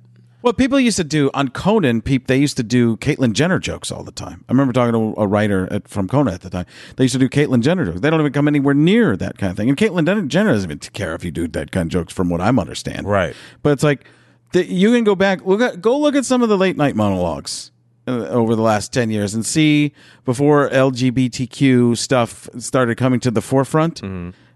[0.40, 2.00] Well, people used to do on Conan.
[2.00, 4.44] Peep, they used to do Caitlyn Jenner jokes all the time.
[4.48, 6.64] I remember talking to a writer at, from Conan at the time.
[6.94, 8.00] They used to do Caitlyn Jenner jokes.
[8.00, 9.68] They don't even come anywhere near that kind of thing.
[9.68, 12.40] And Caitlyn Jenner- doesn't even care if you do that kind of jokes, from what
[12.40, 13.08] I'm understand.
[13.08, 13.34] Right.
[13.64, 14.06] But it's like
[14.52, 15.44] the, you can go back.
[15.44, 17.72] Look at go look at some of the late night monologues
[18.08, 19.92] over the last ten years and see
[20.24, 24.02] before LGBTQ stuff started coming to the forefront.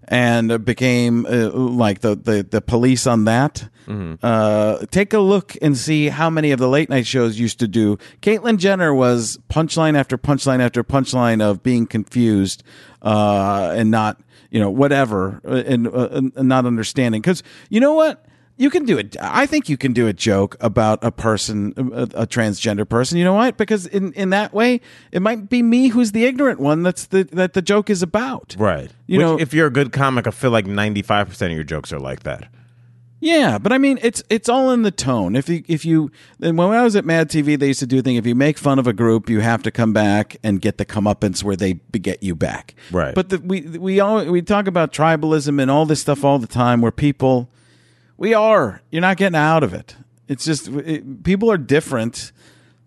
[0.05, 3.69] And became uh, like the, the, the police on that.
[4.21, 7.67] Uh, take a look and see how many of the late night shows used to
[7.69, 7.97] do.
[8.21, 12.63] Caitlyn Jenner was punchline after punchline after punchline of being confused
[13.01, 17.21] uh, and not, you know, whatever, uh, and, uh, and not understanding.
[17.21, 18.22] Because you know what?
[18.55, 19.15] You can do it.
[19.19, 23.17] I think you can do a joke about a person, a, a transgender person.
[23.17, 23.57] You know what?
[23.57, 24.79] Because in, in that way,
[25.11, 26.83] it might be me who's the ignorant one.
[26.83, 28.55] That's the that the joke is about.
[28.59, 28.91] Right.
[29.07, 31.63] You Which, know- if you're a good comic, I feel like 95 percent of your
[31.63, 32.47] jokes are like that.
[33.19, 35.37] Yeah, but I mean, it's it's all in the tone.
[35.37, 38.01] If you if you when I was at Mad TV, they used to do a
[38.01, 38.17] thing.
[38.17, 40.85] If you make fun of a group, you have to come back and get the
[40.85, 42.75] comeuppance where they get you back.
[42.91, 43.15] Right.
[43.15, 46.47] But the, we we all we talk about tribalism and all this stuff all the
[46.47, 47.49] time, where people
[48.17, 48.81] We are.
[48.91, 49.95] You're not getting out of it.
[50.27, 52.31] It's just it, people are different.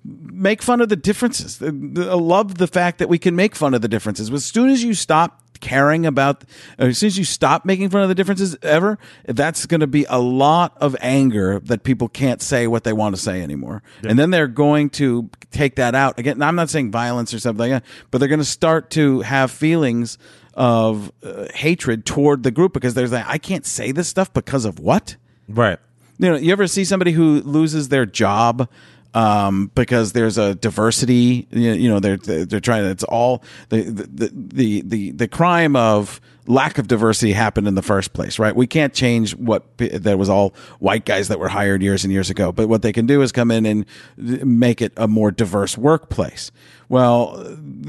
[0.05, 1.59] Make fun of the differences.
[1.59, 4.31] The- the- I love the fact that we can make fun of the differences.
[4.31, 6.45] As soon as you stop caring about,
[6.79, 10.05] as soon as you stop making fun of the differences ever, that's going to be
[10.09, 13.83] a lot of anger that people can't say what they want to say anymore.
[14.05, 16.19] And then they're going to take that out.
[16.19, 19.23] Again, I'm not saying violence or something like that, but they're going to start to
[19.23, 20.19] have feelings
[20.57, 24.65] of uh, hatred toward the group because there's like, I can't say this stuff because
[24.65, 25.17] of what?
[25.49, 25.79] Right.
[26.19, 28.69] you know, you ever see somebody who loses their job
[29.15, 31.47] um, because there's a diversity?
[31.51, 32.87] You you know, they're they're trying.
[32.87, 37.83] It's all the the the the, the crime of lack of diversity happened in the
[37.83, 38.55] first place, right?
[38.55, 42.31] We can't change what that was all white guys that were hired years and years
[42.31, 42.53] ago.
[42.53, 43.87] But what they can do is come in and
[44.19, 46.51] make it a more diverse workplace.
[46.89, 47.37] Well,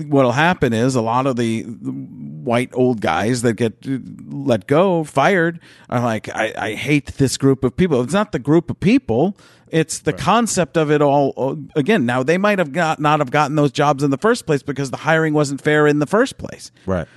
[0.08, 3.86] what'll happen is a lot of the white old guys that get
[4.32, 8.02] let go, fired, are like, I, I hate this group of people.
[8.02, 9.38] It's not the group of people.
[9.70, 11.60] It's the concept of it all.
[11.76, 14.64] Again, now they might have got, not have gotten those jobs in the first place
[14.64, 16.72] because the hiring wasn't fair in the first place.
[16.86, 17.08] Right.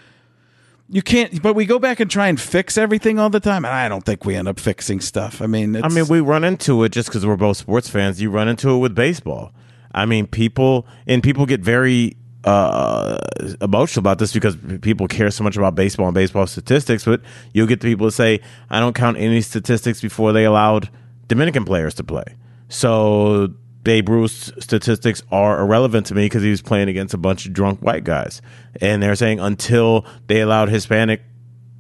[0.93, 3.73] You can't, but we go back and try and fix everything all the time, and
[3.73, 5.41] I don't think we end up fixing stuff.
[5.41, 8.21] I mean, it's, I mean, we run into it just because we're both sports fans.
[8.21, 9.53] You run into it with baseball.
[9.93, 13.19] I mean, people and people get very uh,
[13.61, 17.05] emotional about this because people care so much about baseball and baseball statistics.
[17.05, 17.21] But
[17.53, 20.89] you'll get the people to say, "I don't count any statistics before they allowed
[21.29, 22.25] Dominican players to play."
[22.69, 27.47] So Babe Ruth's statistics are irrelevant to me because he was playing against a bunch
[27.47, 28.41] of drunk white guys,
[28.81, 31.23] and they're saying until they allowed Hispanic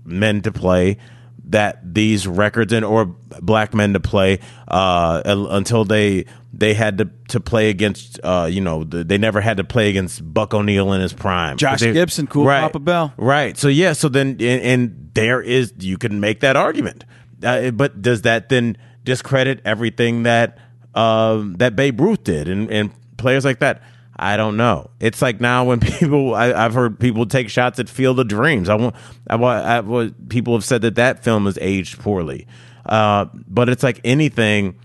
[0.05, 0.97] men to play
[1.51, 3.07] that these records and or
[3.41, 8.61] black men to play uh, until they they had to to play against uh, you
[8.61, 11.57] know the, they never had to play against Buck O'Neill in his prime.
[11.57, 13.13] Josh They- Gibson, cool right, Papa Bell.
[13.17, 13.57] right?
[13.57, 17.05] So yeah, so then and, and there is you can make that argument,
[17.43, 20.59] uh, but does that then discredit everything that
[20.95, 23.83] um, that Babe Ruth did and and players like that?
[24.23, 24.91] I don't know.
[25.01, 28.69] It's like now when people I, I've heard people take shots at Field of Dreams.
[28.69, 28.95] I want
[29.29, 32.47] I want I, what people have said that that film is aged poorly,
[32.85, 34.79] uh, but it's like anything.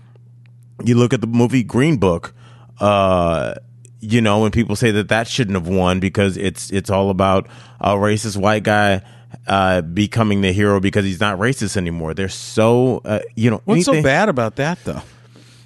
[0.84, 2.34] You look at the movie Green Book.
[2.80, 3.54] Uh,
[4.00, 7.46] you know, when people say that that shouldn't have won because it's it's all about
[7.80, 9.02] a racist white guy
[9.46, 12.14] uh, becoming the hero because he's not racist anymore.
[12.14, 13.60] They're so uh, you know.
[13.64, 15.02] What's anything- so bad about that, though?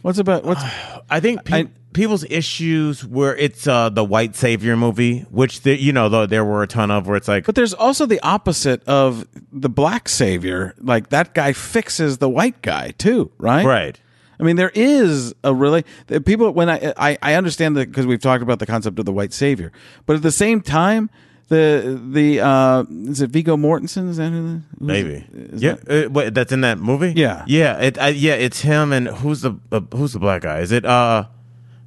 [0.02, 0.62] What's about what's
[1.08, 5.76] I think pe- I- people's issues where it's uh, the white savior movie, which the,
[5.80, 8.20] you know though there were a ton of where it's like But there's also the
[8.22, 10.74] opposite of the black savior.
[10.78, 13.64] Like that guy fixes the white guy too, right?
[13.64, 14.00] right.
[14.38, 18.06] I mean, there is a really the people when I I, I understand that because
[18.06, 19.70] we've talked about the concept of the white savior,
[20.06, 21.10] but at the same time,
[21.48, 24.08] the the uh, is it Viggo Mortensen?
[24.08, 25.24] Is that who the- Maybe.
[25.34, 27.12] is Yeah, that- uh, wait, that's in that movie.
[27.16, 27.44] Yeah.
[27.48, 28.34] yeah, it, I, yeah.
[28.34, 30.60] It's him and who's the uh, who's the black guy?
[30.60, 31.24] Is it uh,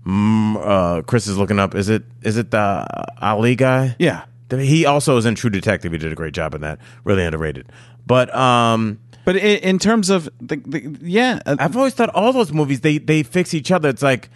[0.05, 1.75] uh, Chris is looking up.
[1.75, 2.85] Is it is it the
[3.21, 3.95] Ali guy?
[3.99, 4.25] yeah.
[4.49, 5.91] he also is in True Detective.
[5.91, 6.79] He did a great job in that.
[7.03, 7.71] Really underrated.
[8.05, 12.33] But um, But in, in terms of the, the yeah, uh, I've always thought all
[12.33, 13.89] those movies they they fix each other.
[13.89, 14.29] It's like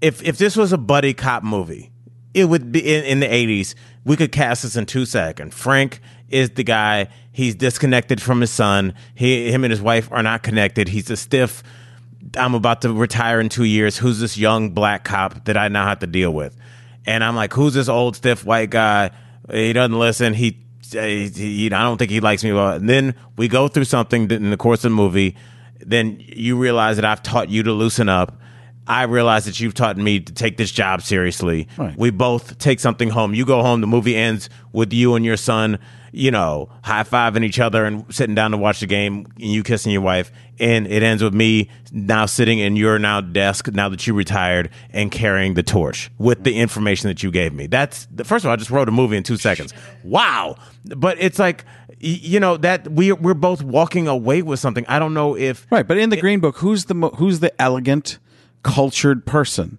[0.00, 1.92] if if this was a buddy cop movie,
[2.32, 3.74] it would be in, in the eighties.
[4.04, 5.54] We could cast this in two seconds.
[5.54, 7.08] Frank is the guy.
[7.30, 8.94] He's disconnected from his son.
[9.14, 10.88] He him and his wife are not connected.
[10.88, 11.62] He's a stiff.
[12.36, 13.96] I'm about to retire in two years.
[13.96, 16.56] Who's this young black cop that I now have to deal with?
[17.06, 19.10] And I'm like, who's this old stiff white guy?
[19.50, 20.34] He doesn't listen.
[20.34, 20.58] He,
[20.90, 22.52] he, he I don't think he likes me.
[22.52, 25.36] Well, and then we go through something in the course of the movie.
[25.80, 28.40] Then you realize that I've taught you to loosen up.
[28.86, 31.68] I realize that you've taught me to take this job seriously.
[31.76, 31.96] Right.
[31.96, 33.34] We both take something home.
[33.34, 33.80] You go home.
[33.80, 35.78] The movie ends with you and your son,
[36.14, 39.62] you know, high fiving each other and sitting down to watch the game, and you
[39.62, 40.30] kissing your wife.
[40.60, 44.70] And it ends with me now sitting in your now desk now that you retired
[44.90, 47.66] and carrying the torch with the information that you gave me.
[47.66, 49.74] That's first of all, I just wrote a movie in two seconds.
[50.04, 50.54] Wow!
[50.84, 51.64] But it's like
[51.98, 54.84] you know that we we're both walking away with something.
[54.86, 55.86] I don't know if right.
[55.86, 58.18] But in the Green Book, who's the mo- who's the elegant,
[58.62, 59.78] cultured person?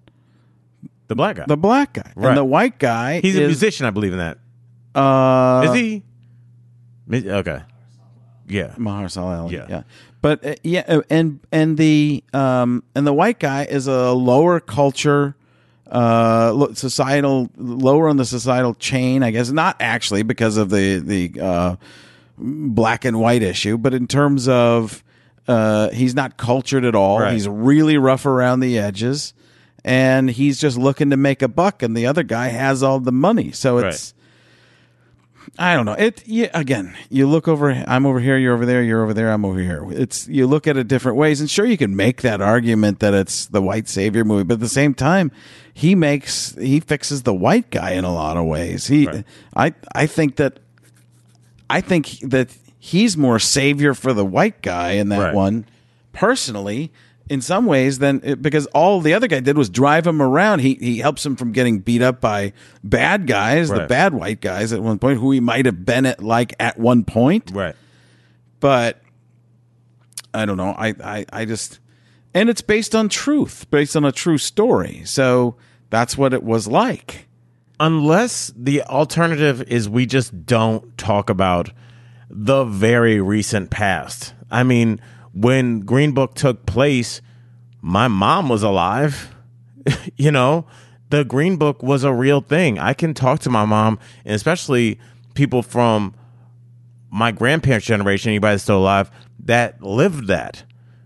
[1.07, 1.45] the black guy.
[1.47, 2.29] The black guy Right.
[2.29, 3.21] and the white guy.
[3.21, 4.39] He's a musician, I believe in that.
[4.99, 6.03] Uh, Is he?
[7.11, 7.61] Okay.
[8.47, 8.73] Yeah.
[8.77, 9.55] Mahershala Ali.
[9.55, 9.65] Yeah.
[9.69, 9.83] Yeah.
[10.21, 14.59] But uh, yeah, uh, and and the um and the white guy is a lower
[14.59, 15.35] culture,
[15.87, 19.21] uh, societal lower on the societal chain.
[19.23, 21.75] I guess not actually because of the the uh,
[22.37, 25.03] black and white issue, but in terms of
[25.47, 27.19] uh, he's not cultured at all.
[27.19, 27.33] Right.
[27.33, 29.33] He's really rough around the edges,
[29.83, 31.83] and he's just looking to make a buck.
[31.83, 34.15] And the other guy has all the money, so it's
[35.57, 35.93] I don't know.
[35.93, 39.31] It yeah, again, you look over I'm over here, you're over there, you're over there,
[39.31, 39.85] I'm over here.
[39.91, 43.13] It's you look at it different ways and sure you can make that argument that
[43.13, 45.31] it's the white savior movie, but at the same time,
[45.73, 48.87] he makes he fixes the white guy in a lot of ways.
[48.87, 49.23] He Right.
[49.55, 50.59] I I think that
[51.69, 55.33] I think that he's more savior for the white guy in that Right.
[55.33, 55.65] one
[56.13, 56.91] personally
[57.29, 60.59] in some ways than because all the other guy did was drive him around.
[60.59, 64.71] He he helps him from getting beat up by bad guys the bad white guys
[64.71, 67.51] at one point who he might have been at like at one point.
[67.53, 67.75] Right.
[68.59, 69.01] but
[70.33, 70.75] I don't know.
[70.77, 71.79] I I I just
[72.33, 75.01] and it's based on truth based on a true story.
[75.05, 75.55] So
[75.89, 77.27] that's what it was like.
[77.79, 81.71] Unless the alternative is we just don't talk about
[82.29, 84.33] the very recent past.
[84.49, 85.01] I mean,
[85.35, 87.21] when Green Book took place,
[87.81, 89.35] my mom was alive.
[90.15, 90.65] you know,
[91.09, 92.79] the Green Book was a real thing.
[92.79, 94.99] I can talk to my mom, and especially
[95.35, 96.15] people from
[97.11, 100.63] my grandparents' generation, anybody that's still alive, that lived that.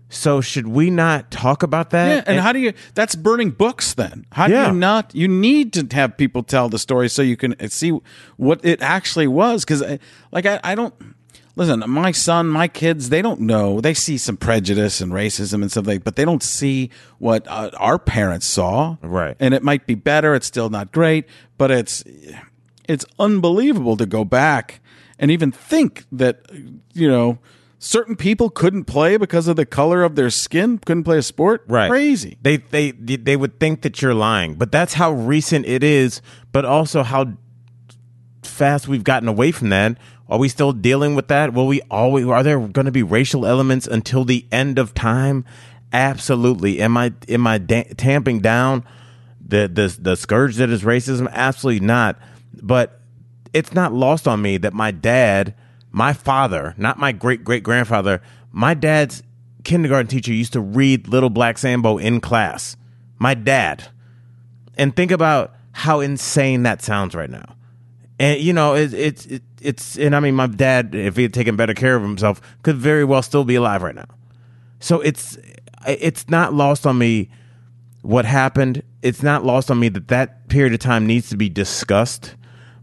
[0.08, 2.26] So should we not talk about that?
[2.26, 2.72] Yeah, and, how do you?
[2.94, 3.94] That's burning books.
[3.94, 5.14] Then how do you not?
[5.14, 7.90] You need to have people tell the story so you can see
[8.36, 9.64] what it actually was.
[9.64, 9.84] Because,
[10.32, 10.94] like, I, I don't
[11.56, 11.82] listen.
[11.86, 13.80] My son, my kids, they don't know.
[13.80, 17.70] They see some prejudice and racism and stuff like, but they don't see what uh,
[17.76, 18.96] our parents saw.
[19.02, 19.36] Right.
[19.40, 20.34] and it might be better.
[20.34, 21.26] It's still not great,
[21.58, 22.04] but it's
[22.88, 24.80] it's unbelievable to go back
[25.18, 26.44] and even think that
[26.92, 27.38] you know
[27.78, 31.62] certain people couldn't play because of the color of their skin couldn't play a sport
[31.68, 35.84] right crazy they they they would think that you're lying but that's how recent it
[35.84, 36.20] is
[36.52, 37.26] but also how
[38.42, 39.96] fast we've gotten away from that
[40.30, 43.44] are we still dealing with that will we always are there going to be racial
[43.44, 45.44] elements until the end of time
[45.92, 48.84] absolutely am i am i da- tamping down
[49.44, 52.18] the the the scourge that is racism absolutely not
[52.62, 53.00] but
[53.52, 55.54] it's not lost on me that my dad,
[55.90, 59.22] my father, not my great great grandfather, my dad's
[59.64, 62.76] kindergarten teacher used to read Little Black Sambo in class.
[63.18, 63.88] My dad.
[64.76, 67.56] And think about how insane that sounds right now.
[68.18, 71.34] And you know, it, it's it, it's and I mean, my dad, if he had
[71.34, 74.08] taken better care of himself, could very well still be alive right now.
[74.80, 75.38] So it's
[75.86, 77.30] it's not lost on me
[78.02, 78.82] what happened.
[79.02, 82.34] It's not lost on me that that period of time needs to be discussed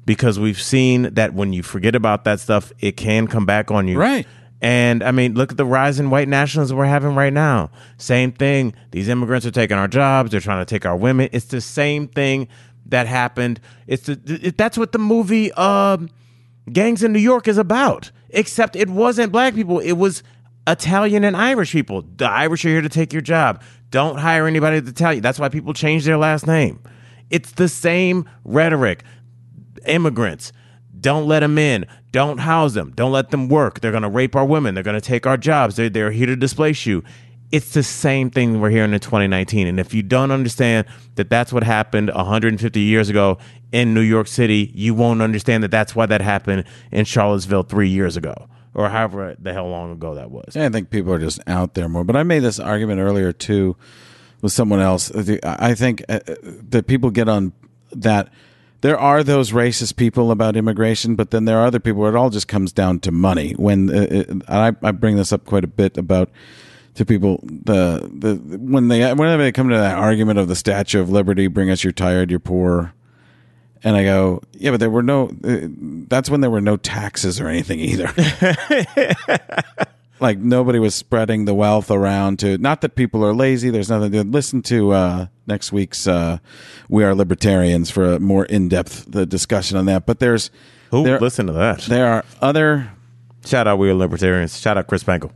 [0.06, 3.88] because we've seen that when you forget about that stuff, it can come back on
[3.88, 4.00] you.
[4.00, 4.26] Right.
[4.62, 7.70] And I mean, look at the rise in white nationalism we're having right now.
[7.98, 8.74] Same thing.
[8.92, 10.32] These immigrants are taking our jobs.
[10.32, 11.30] They're trying to take our women.
[11.32, 12.48] It's the same thing
[12.88, 13.60] that happened.
[13.86, 16.10] It's the, it, that's what the movie um,
[16.72, 18.12] Gangs in New York is about.
[18.30, 19.80] Except it wasn't black people.
[19.80, 20.22] It was
[20.68, 22.02] Italian and Irish people.
[22.02, 23.62] The Irish are here to take your job.
[23.90, 25.22] Don't hire anybody to tell you.
[25.22, 26.82] That's why people change their last name.
[27.30, 29.04] It's the same rhetoric
[29.86, 30.52] immigrants.
[31.00, 31.86] Don't let them in.
[32.12, 32.92] Don't house them.
[32.96, 33.80] Don't let them work.
[33.80, 34.74] They're going to rape our women.
[34.74, 35.76] They're going to take our jobs.
[35.76, 37.04] They're, they're here to displace you.
[37.52, 39.68] It's the same thing we're hearing in 2019.
[39.68, 43.38] And if you don't understand that that's what happened 150 years ago
[43.72, 47.90] in New York City, you won't understand that that's why that happened in Charlottesville three
[47.90, 50.56] years ago or however the hell long ago that was.
[50.56, 52.04] I think people are just out there more.
[52.04, 53.76] But I made this argument earlier too
[54.42, 55.12] with someone else.
[55.44, 56.20] I think uh,
[56.70, 57.54] that people get on
[57.92, 58.30] that.
[58.82, 62.16] There are those racist people about immigration, but then there are other people where it
[62.16, 63.54] all just comes down to money.
[63.54, 66.30] When uh, it, I, I bring this up quite a bit about
[66.98, 71.00] to people the the when they whenever they come to that argument of the Statue
[71.00, 72.94] of Liberty, bring us you're tired, you're poor.
[73.84, 75.30] And I go, yeah, but there were no.
[75.44, 75.68] Uh,
[76.08, 78.10] that's when there were no taxes or anything either.
[80.20, 82.58] like nobody was spreading the wealth around to.
[82.58, 83.70] Not that people are lazy.
[83.70, 84.92] There's nothing to listen to.
[84.92, 86.40] Uh, next week's uh,
[86.90, 90.08] "We Are Libertarians" for a more in depth the discussion on that.
[90.08, 90.50] But there's
[90.90, 91.82] Who listen to that?
[91.82, 92.98] there are other
[93.48, 94.60] Shout out, we are libertarians.
[94.60, 95.32] Shout out, Chris Spangle.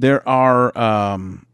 [0.00, 1.46] There are um,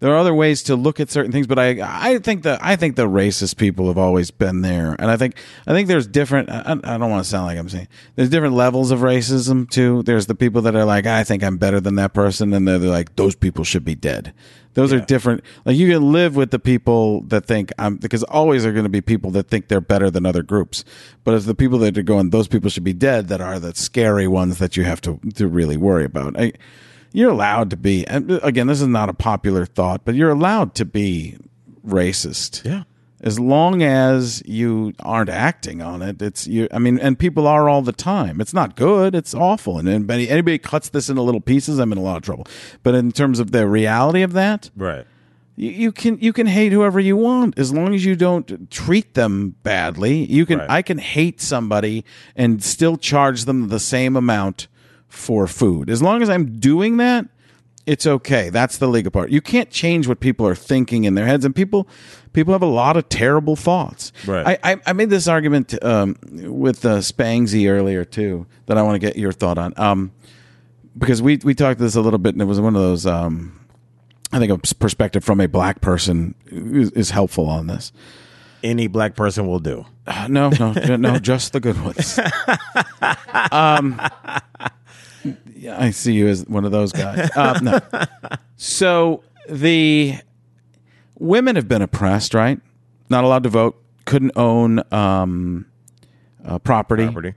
[0.00, 2.76] there are other ways to look at certain things, but I I think the I
[2.76, 5.36] think the racist people have always been there, and I think
[5.66, 6.48] I think there's different.
[6.48, 10.02] I, I don't want to sound like I'm saying there's different levels of racism too.
[10.02, 12.78] There's the people that are like I think I'm better than that person, and they're,
[12.78, 14.32] they're like those people should be dead.
[14.74, 15.42] Those are different.
[15.64, 18.90] Like you can live with the people that think I'm because always are going to
[18.90, 20.84] be people that think they're better than other groups.
[21.24, 23.74] But it's the people that are going those people should be dead that are the
[23.74, 26.38] scary ones that you have to to really worry about.
[26.40, 26.52] I,
[27.12, 30.30] you're allowed to be and uh, again this is not a popular thought but you're
[30.30, 31.36] allowed to be
[31.86, 32.84] racist Yeah.
[33.20, 37.68] as long as you aren't acting on it it's you i mean and people are
[37.68, 41.40] all the time it's not good it's awful and anybody anybody cuts this into little
[41.40, 42.46] pieces i'm in a lot of trouble
[42.82, 45.06] but in terms of the reality of that Right.
[45.56, 49.14] you, you can you can hate whoever you want as long as you don't treat
[49.14, 50.24] them badly.
[50.30, 50.70] You can Right.
[50.70, 52.04] I can hate somebody
[52.36, 54.68] and still charge them the same amount
[55.10, 55.90] for food.
[55.90, 57.26] As long as I'm doing that,
[57.86, 58.50] it's okay.
[58.50, 59.30] That's the legal part.
[59.30, 61.88] You can't change what people are thinking in their heads, and people
[62.32, 64.12] people have a lot of terrible thoughts.
[64.26, 64.58] Right.
[64.62, 68.94] I I, I made this argument um, with uh, Spangsy earlier too that I want
[68.94, 69.74] to get your thought on.
[69.76, 70.12] Um,
[70.96, 73.06] because we we talked this a little bit, and it was one of those.
[73.06, 73.58] Um,
[74.32, 77.92] I think a perspective from a black person is, is helpful on this.
[78.62, 79.86] Any black person will do.
[80.10, 82.18] Uh, no, no, no, just the good ones.
[83.52, 84.00] um,
[85.60, 87.30] yeah, I see you as one of those guys.
[87.36, 88.38] Uh, no.
[88.56, 90.14] So the
[91.18, 92.58] women have been oppressed, right?
[93.10, 95.66] Not allowed to vote, couldn't own um,
[96.44, 97.04] uh, property.
[97.04, 97.34] Property.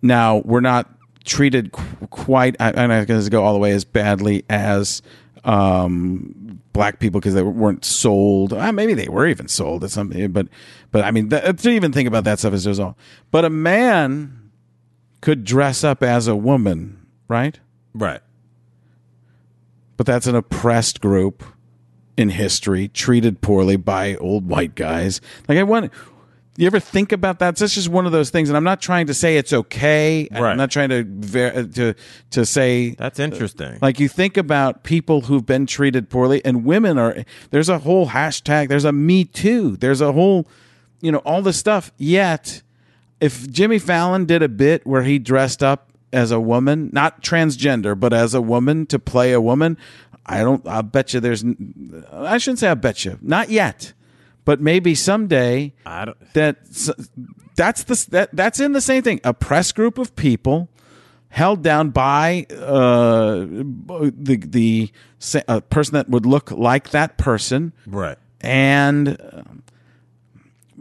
[0.00, 0.88] Now we're not
[1.24, 2.56] treated qu- quite.
[2.58, 5.02] I, I'm not going to go all the way as badly as
[5.44, 8.54] um, black people because they weren't sold.
[8.54, 10.48] Uh, maybe they were even sold at something, but
[10.90, 12.96] but I mean that, to even think about that stuff is just all.
[13.30, 14.50] But a man
[15.20, 16.99] could dress up as a woman,
[17.30, 17.58] right?
[17.94, 18.20] Right.
[19.96, 21.42] But that's an oppressed group
[22.16, 25.20] in history, treated poorly by old white guys.
[25.48, 25.92] Like I want.
[26.56, 27.56] You ever think about that?
[27.56, 30.28] That's just one of those things, and I'm not trying to say it's okay.
[30.30, 30.50] Right.
[30.50, 31.94] I'm not trying to ver- uh, to
[32.32, 33.78] to say That's uh, interesting.
[33.80, 37.24] like you think about people who've been treated poorly, and women are.
[37.50, 38.68] There's a whole hashtag.
[38.68, 39.76] There's a Me Too.
[39.76, 40.46] There's a whole,
[41.00, 41.92] you know, all this stuff.
[41.96, 42.62] Yet,
[43.20, 47.98] if Jimmy Fallon did a bit where he dressed up as a woman, not transgender,
[47.98, 49.76] but as a woman to play a woman,
[50.26, 50.66] I don't.
[50.66, 51.44] I bet you there's.
[52.12, 53.18] I shouldn't say I bet you.
[53.22, 53.92] Not yet,
[54.44, 56.32] but maybe someday I don't.
[56.34, 56.58] that
[57.56, 59.20] that's the that that's in the same thing.
[59.24, 60.68] A press group of people
[61.30, 64.92] held down by uh, the the
[65.48, 68.18] a person that would look like that person, Right.
[68.40, 69.62] and um,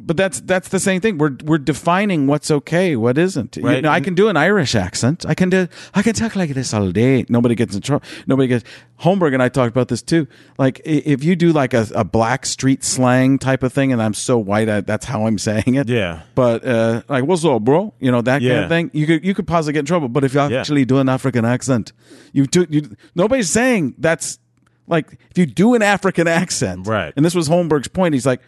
[0.10, 1.20] but that's that's the same thing.
[1.20, 3.57] We're we're defining what's okay, what isn't.
[3.57, 3.84] You Right.
[3.84, 5.24] know, I can do an Irish accent.
[5.28, 5.68] I can do.
[5.93, 7.26] I can talk like this all day.
[7.30, 8.03] Nobody gets in trouble.
[8.26, 8.64] Nobody gets.
[9.01, 10.26] Holmberg and I talked about this too.
[10.57, 14.16] Like if you do like a, a black street slang type of thing, and I'm
[14.16, 15.88] so white, I, that's how I'm saying it.
[15.88, 16.24] Yeah.
[16.34, 17.93] But uh, like, what's up, bro?
[17.99, 18.89] You know that kind of thing.
[18.95, 20.10] You could you could possibly get in trouble.
[20.10, 20.60] But if you Yeah.
[20.60, 21.93] actually do an African accent,
[22.34, 22.66] you do.
[22.68, 22.82] You,
[23.14, 24.39] nobody's saying that's
[24.88, 27.14] like if you do an African accent, Right.
[27.16, 28.16] And this was Holmberg's point.
[28.16, 28.41] He's like,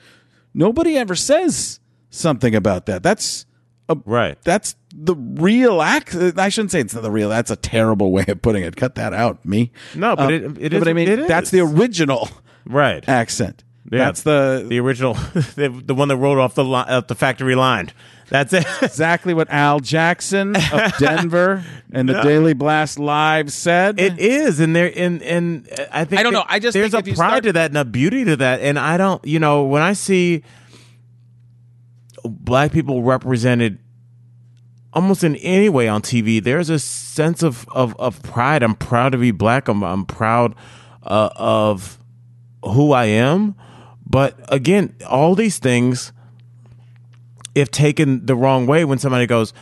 [0.54, 1.80] nobody ever says
[2.10, 3.04] something about that.
[3.04, 3.46] That's
[3.90, 4.38] a, Right.
[4.44, 6.16] That's the real act.
[6.16, 7.30] I shouldn't say it's not the real.
[7.30, 8.76] That's a terrible way of putting it.
[8.76, 9.72] Cut that out, me.
[9.96, 12.30] No, but Um, it- it is- But I mean, that's the original
[12.66, 13.08] Right.
[13.08, 13.64] accent.
[13.92, 14.06] Yeah.
[14.06, 15.14] That's the, the original,
[15.56, 17.90] the, the one that rolled off the li- off the factory line.
[18.32, 18.66] That's it.
[18.82, 22.24] exactly what Al Jackson of Denver and the No.
[22.24, 24.00] Daily Blast Live said.
[24.00, 26.46] It is, and there, and and I think I don't that know.
[26.48, 28.38] I just there's think if a you pride start- to that and a beauty to
[28.38, 30.44] that, and I don't, you know, when I see
[32.24, 33.80] black people represented
[34.94, 38.64] almost in any way on TV, there's a sense of of, of pride.
[38.64, 39.68] I'm proud to be black.
[39.68, 40.56] I'm I'm proud
[41.04, 41.98] uh, of
[42.64, 43.56] who I am.
[44.08, 46.12] But again, all these things,
[47.56, 49.54] if taken the wrong way, when somebody goes,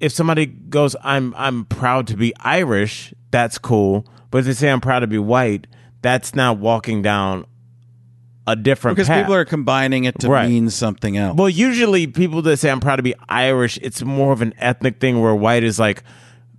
[0.00, 4.06] if somebody goes, I'm I'm proud to be Irish, that's cool.
[4.30, 5.66] But if they say I'm proud to be white,
[6.02, 7.46] that's now walking down
[8.46, 9.22] a different because path.
[9.24, 10.48] people are combining it to Right.
[10.48, 11.36] mean something else.
[11.36, 15.00] Well, usually people that say I'm proud to be Irish, it's more of an ethnic
[15.00, 16.02] thing where white is like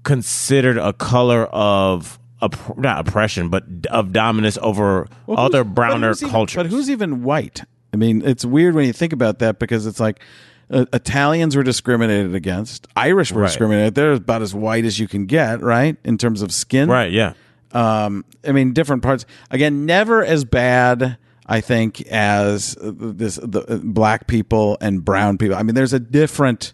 [0.04, 5.76] considered a color of opp- not oppression, but of dominance over Well, other who's- but
[5.76, 6.56] browner even- cultures.
[6.56, 7.64] but who's even white?
[7.94, 10.20] I mean, it's weird when you think about that because it's like
[10.72, 13.47] uh, Italians were discriminated against, Irish were Right.
[13.47, 13.95] discriminated.
[13.95, 16.89] They're about as white as you can get, right, in terms of skin.
[16.89, 17.11] right?
[17.11, 17.34] Yeah.
[17.72, 19.26] Um, I mean, different parts.
[19.51, 21.17] Again, never as bad.
[21.45, 25.55] I think as this the uh, black people and brown people.
[25.57, 26.74] I mean, there's a different.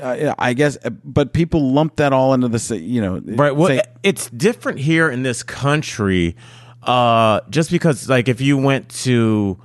[0.00, 3.54] Uh, I guess, but people lump that all into the you know Right.
[3.54, 6.34] Well, say- it's different here in this country.
[6.82, 9.58] Uh, just because, like, if you went to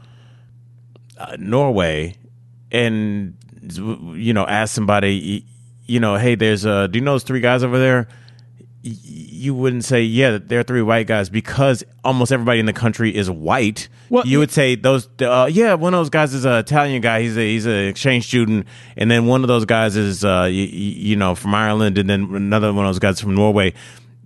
[1.17, 2.15] uh, Norway
[2.71, 5.45] and you know ask somebody,
[5.85, 8.07] you know, hey, there's a, do you know those three guys over there?
[8.81, 13.29] You wouldn't say, yeah, they're three white guys because almost everybody in the country is
[13.29, 13.89] white.
[14.09, 17.21] Well, you would say those, uh, yeah, one of those guys is an Italian guy.
[17.21, 20.63] He's a he's an exchange student, and then one of those guys is, uh, you,
[20.63, 23.73] you know, from Ireland, and then another one of those guys from Norway.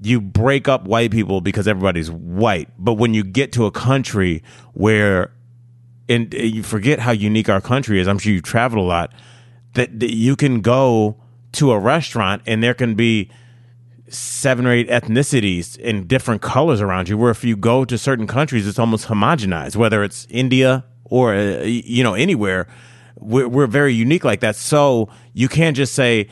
[0.02, 4.44] You break up white people because everybody's white, but when you get to a country
[4.74, 5.32] where
[6.14, 8.08] and you forget how unique our country is.
[8.08, 9.14] I'm sure you traveled a lot.
[9.74, 11.18] That, that you can go
[11.54, 13.32] to a restaurant and there can be
[14.08, 17.18] seven or eight ethnicities in different colors around you.
[17.18, 19.76] Where if you go to certain countries, it's almost homogenized.
[19.76, 22.68] Whether it's India or uh, you know anywhere,
[23.16, 24.56] we're, we're very unique like that.
[24.56, 26.28] So you can't just say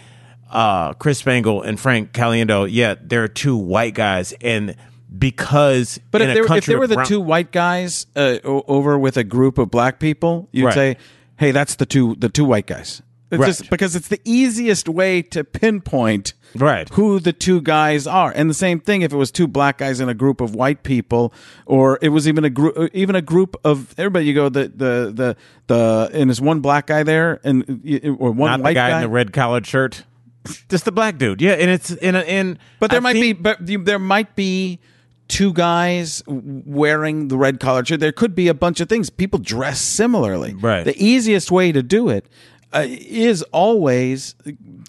[0.52, 2.68] uh, Chris Spangle and Frank Caliendo.
[2.70, 4.76] Yeah, they're two white guys, and
[5.18, 9.18] because But if were- if they were the brown- two white guys uh, over with
[9.18, 10.74] a group of black people, you'd Right.
[10.74, 10.98] say,
[11.38, 13.48] "Hey, that's the two the two white guys." It's Right.
[13.48, 16.90] just because it's the easiest way to pinpoint Right.
[16.92, 18.30] who the two guys are.
[18.36, 20.84] And the same thing if it was two black guys in a group of white
[20.84, 21.34] people,
[21.66, 24.26] or it was even a group even a group of everybody.
[24.26, 25.36] You go the the the
[25.68, 27.64] the and there's one black guy there and
[28.20, 30.04] or one not white the guy, in the red collared shirt,
[30.70, 31.42] just the black dude.
[31.42, 32.58] Yeah, and it's in a, in.
[32.82, 34.80] But there I've might seen- be, but you- there might be
[35.32, 38.02] two guys wearing the red collared shirt.
[38.02, 39.10] There could be a bunch of things.
[39.10, 40.54] People dress similarly.
[40.54, 40.84] Right.
[40.84, 42.26] The easiest way to do it
[42.74, 44.36] uh, is always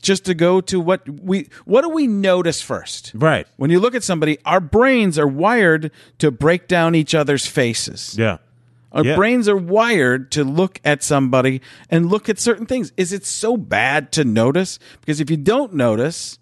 [0.02, 3.12] just to go to what we what do we notice first.
[3.14, 3.46] right.
[3.56, 8.16] When you look at somebody, our brains are wired to break down each other's faces.
[8.18, 8.38] Yeah.
[8.90, 9.16] Our Yeah.
[9.16, 12.92] brains are wired to look at somebody and look at certain things.
[12.96, 14.78] Is it so bad to notice?
[15.00, 16.38] Because if you don't notice,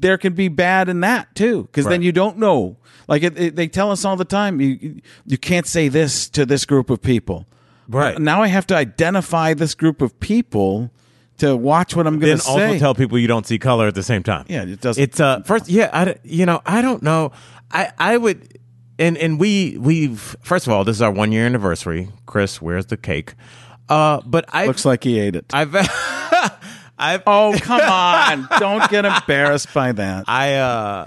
[0.00, 1.62] there can be bad in that too.
[1.64, 2.76] Because then you don't know.
[3.08, 6.44] Like it, it- they tell us all the time, you you can't say this to
[6.46, 7.46] this group of people.
[7.88, 8.18] Right.
[8.20, 10.90] now, I have to identify this group of people
[11.38, 13.94] to watch what I'm going Then to also tell people you don't see color at
[13.94, 14.44] the same time.
[14.48, 15.68] Yeah, it doesn't- It's uh first.
[15.68, 17.32] Yeah, I you know I don't know.
[17.70, 18.58] I I would.
[18.98, 22.10] And, and we we've first of all this is our one year anniversary.
[22.26, 23.34] Chris, where's the cake?
[23.88, 25.46] Uh, but I Looks like he ate it.
[25.54, 25.72] I've
[27.00, 28.46] I've oh come on!
[28.60, 30.24] Don't get embarrassed by that.
[30.28, 31.06] I uh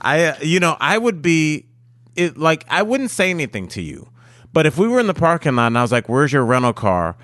[0.00, 1.66] I uh, you know I would be
[2.16, 4.08] it like I wouldn't say anything to you.
[4.52, 6.72] But if we were in the parking lot and I was like, "Where's your rental
[6.72, 7.16] car?"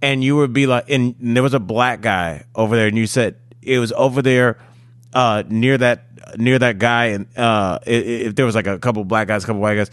[0.00, 3.04] and you would be like and there was a black guy over there and you
[3.08, 4.56] said it was over there
[5.12, 6.04] uh near that
[6.38, 7.92] near that guy and uh i- i-
[8.28, 9.90] if there was like a couple black guys, a couple white guys,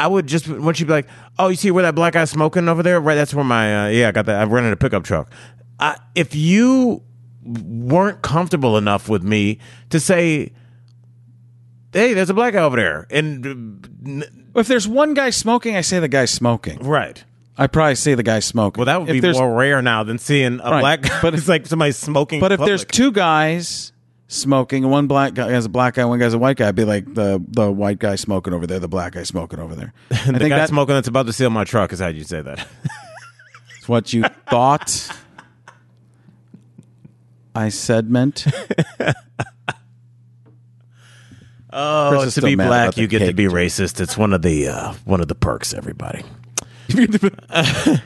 [0.00, 1.06] I would just once you'd be like,
[1.38, 3.00] "Oh, you see where that black guy's smoking over there?
[3.00, 4.40] Right, that's where my uh, yeah, I got that.
[4.42, 5.30] I've rented a pickup truck."
[5.78, 7.02] I, if you
[7.44, 9.58] weren't comfortable enough with me
[9.90, 10.52] to say,
[11.92, 14.26] "Hey, there's a black guy over there," and uh,
[14.60, 16.78] If there's one guy smoking, I say the guy's smoking.
[16.80, 17.22] right.
[17.58, 18.80] I probably see the guy smoking.
[18.80, 20.80] Well, that would If be more rare now than seeing a Right.
[20.80, 21.18] black guy.
[21.22, 22.38] But it's like somebody smoking.
[22.38, 23.92] But if in there's two guys
[24.28, 26.74] smoking, and one black guy has a black guy, one guy's a white guy, I'd
[26.74, 29.94] be like the the white guy smoking over there, the black guy smoking over there.
[30.10, 32.24] I the think guy that's smoking that's about to steal my truck is how you
[32.24, 32.66] say that.
[33.78, 35.08] It's what you thought.
[37.56, 38.44] I said meant.
[41.78, 43.52] Oh, Chris is to still be mad black, the you get to cake be joke.
[43.54, 44.00] racist.
[44.00, 45.74] It's one of the uh, one of the perks.
[45.74, 46.22] Everybody.
[46.88, 47.98] yeah,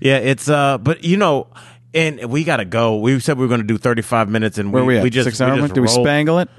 [0.00, 1.46] it's uh, but you know,
[1.94, 2.98] and we gotta go.
[2.98, 5.12] We said we were going to do thirty five minutes, and Where we, we at?
[5.12, 5.72] just Six we just mark?
[5.72, 6.50] Do we rolled spangle it?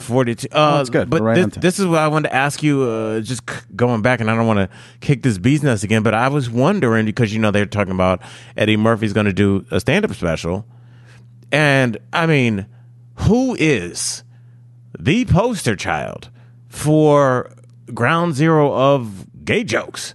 [0.00, 0.48] forty two.
[0.50, 1.08] Uh, that's good.
[1.10, 1.60] But We're right this, on time.
[1.60, 2.82] this is what I wanted to ask you.
[2.82, 4.68] Uh, just c- going back, and I don't want to
[5.00, 8.20] kick this bee's nest again, but I was wondering because you know they're talking about
[8.56, 10.66] Eddie Murphy's going to do a stand up special,
[11.52, 12.66] and I mean,
[13.16, 14.24] who is
[14.98, 16.30] the poster child
[16.68, 17.50] for
[17.94, 20.14] ground zero of gay jokes?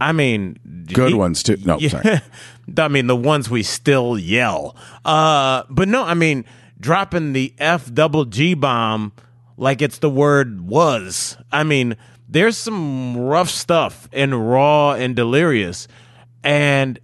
[0.00, 0.58] I mean,
[0.92, 1.56] Good he- ones too.
[1.64, 1.88] No, yeah.
[1.88, 2.20] sorry.
[2.78, 4.76] I mean, the ones we still yell.
[5.04, 6.44] Uh, but no, I mean,
[6.80, 9.12] dropping the F double G bomb
[9.56, 11.36] like it's the word was.
[11.52, 11.96] I mean,
[12.28, 15.86] there's some rough stuff and raw and delirious.
[16.42, 16.98] And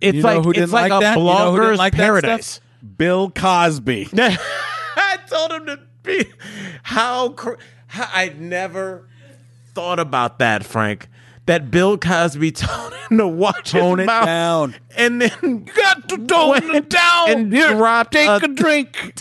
[0.00, 1.18] it's You know like it's like, like a that?
[1.18, 2.60] You know blogger's like paradise.
[2.96, 4.08] Bill Cosby.
[4.16, 6.26] I told him to be
[6.82, 7.54] how, cr-
[7.86, 9.08] how I never
[9.74, 11.08] thought about that, Frank.
[11.46, 14.74] That Bill Cosby told him to watch Tone his it mouth, down.
[14.96, 19.14] and then you got to tone it down and dropped Take a, a drink.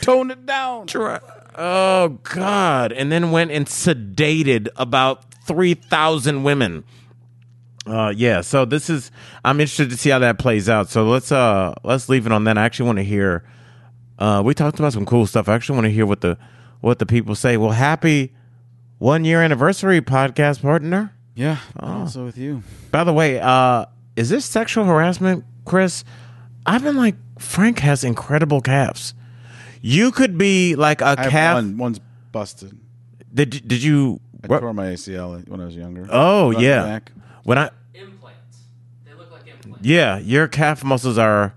[0.00, 0.86] Tone it down.
[0.86, 1.20] dro-
[1.58, 2.92] Oh God!
[2.92, 6.84] And then went and sedated about three thousand women.
[7.86, 8.40] Uh, yeah.
[8.40, 9.10] So this is.
[9.44, 10.88] I'm interested to see how that plays out.
[10.88, 12.58] So let's uh let's leave it on that.
[12.58, 13.44] I actually want to hear.
[14.18, 15.48] Uh, we talked about some cool stuff.
[15.48, 16.36] I actually want to hear what the
[16.80, 17.56] what the people say.
[17.56, 18.32] Well, happy
[18.98, 21.12] one year anniversary, podcast partner.
[21.34, 21.58] Yeah.
[21.78, 22.00] Oh.
[22.00, 22.62] Also with you.
[22.90, 23.84] By the way, uh,
[24.16, 26.02] is this sexual harassment, Chris?
[26.64, 29.12] I've been like, Frank has incredible calves.
[29.82, 31.56] You could be like a I calf.
[31.56, 31.76] one.
[31.78, 32.00] One's
[32.32, 32.76] busted.
[33.32, 34.20] Did did you?
[34.42, 36.06] I what- tore my ACL when I was younger.
[36.10, 37.00] oh yeah.
[37.46, 37.48] Back.
[37.48, 37.70] When I
[38.06, 38.58] implants.
[39.04, 39.80] They look like implants.
[39.86, 41.54] yeah, your calf muscles are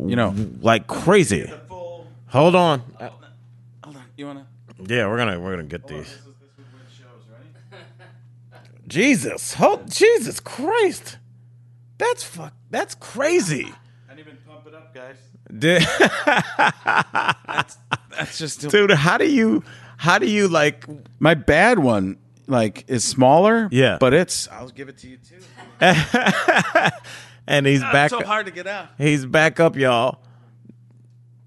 [0.00, 0.34] You know.
[0.60, 1.50] like crazy.
[2.28, 2.82] Hold on.
[3.00, 3.08] Uh,
[3.84, 4.02] Hold on.
[4.16, 4.46] You wanna?
[4.86, 6.14] Yeah, we're gonna we're gonna get these.
[8.86, 11.18] Jesus, hold Jesus Christ,
[11.98, 13.66] that's fuck, that's crazy.
[13.66, 15.16] I Can't even pump it up, guys.
[15.58, 15.82] Dude,
[18.16, 19.62] That's just dude, how do you
[19.98, 20.86] how do you like
[21.20, 22.16] my bad one.
[22.48, 23.98] Like is smaller, Yeah.
[24.00, 24.48] but it's.
[24.48, 25.36] I'll give it to you too.
[27.46, 28.88] and he's back so hard to get out.
[28.98, 30.18] he's back up y'all.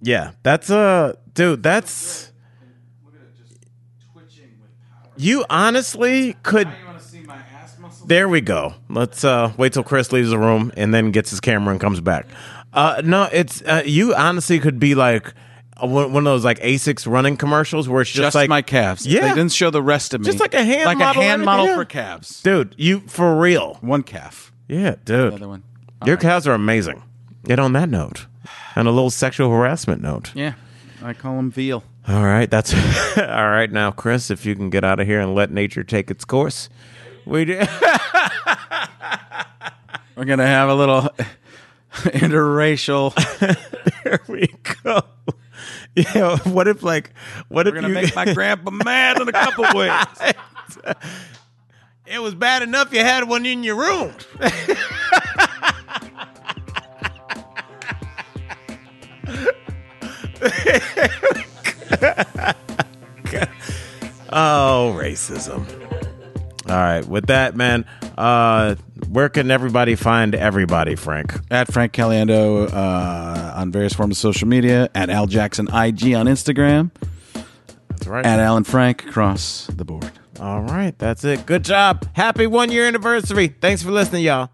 [0.01, 2.31] Yeah, that's uh dude, that's
[3.03, 3.65] Look at it, just
[4.13, 5.11] twitching with power.
[5.17, 8.07] you honestly could Now you want to see my ass muscles?
[8.07, 8.73] There we go.
[8.89, 11.99] Let's uh, wait till Chris leaves the room and then gets his camera and comes
[12.01, 12.27] back.
[12.73, 14.13] Uh, no, it's uh, you.
[14.15, 15.33] Honestly, could be like
[15.89, 19.05] one of those like Asics running commercials where it's just, Just like my calves.
[19.05, 19.21] Yeah.
[19.21, 20.25] they didn't show the rest of me.
[20.25, 21.75] Just like a hand like model a hand model yeah.
[21.75, 22.41] for calves.
[22.41, 22.75] dude.
[22.77, 23.77] You for real?
[23.82, 25.34] One calf, Yeah, dude.
[25.34, 25.63] other one.
[26.05, 27.03] Your calves are amazing.
[27.45, 28.27] Yet on that note,
[28.75, 30.32] and a little sexual harassment note.
[30.36, 30.53] Yeah,
[31.03, 31.84] I call them veal.
[32.07, 32.73] All right, that's
[33.17, 33.71] all right.
[33.71, 36.69] Now, Chris, if you can get out of here and let nature take its course,
[37.25, 37.59] we do.
[40.15, 41.09] We're gonna have a little
[41.91, 43.13] interracial.
[44.03, 44.53] there we
[44.84, 45.01] go.
[45.95, 46.37] Yeah.
[46.39, 47.11] What if like?
[47.49, 48.01] What if We're gonna you?
[48.01, 49.91] make my grandpa mad in a couple ways.
[52.05, 54.13] It was bad enough you had one in your room.
[64.31, 65.80] oh, racism.
[66.68, 67.86] All right, with that, man,
[68.18, 68.76] uh,
[69.09, 71.34] where can everybody find everybody, Frank?
[71.49, 74.89] At Frank Caliendo uh, on various forms of social media.
[74.93, 76.91] At Al Jackson IG on Instagram.
[77.89, 78.26] That's right.
[78.26, 80.12] At Alan Frank across the board.
[80.39, 81.45] All right, that's it.
[81.45, 82.07] Good job.
[82.14, 83.47] Happy one year anniversary.
[83.47, 84.49] Thanks for listening, y'all.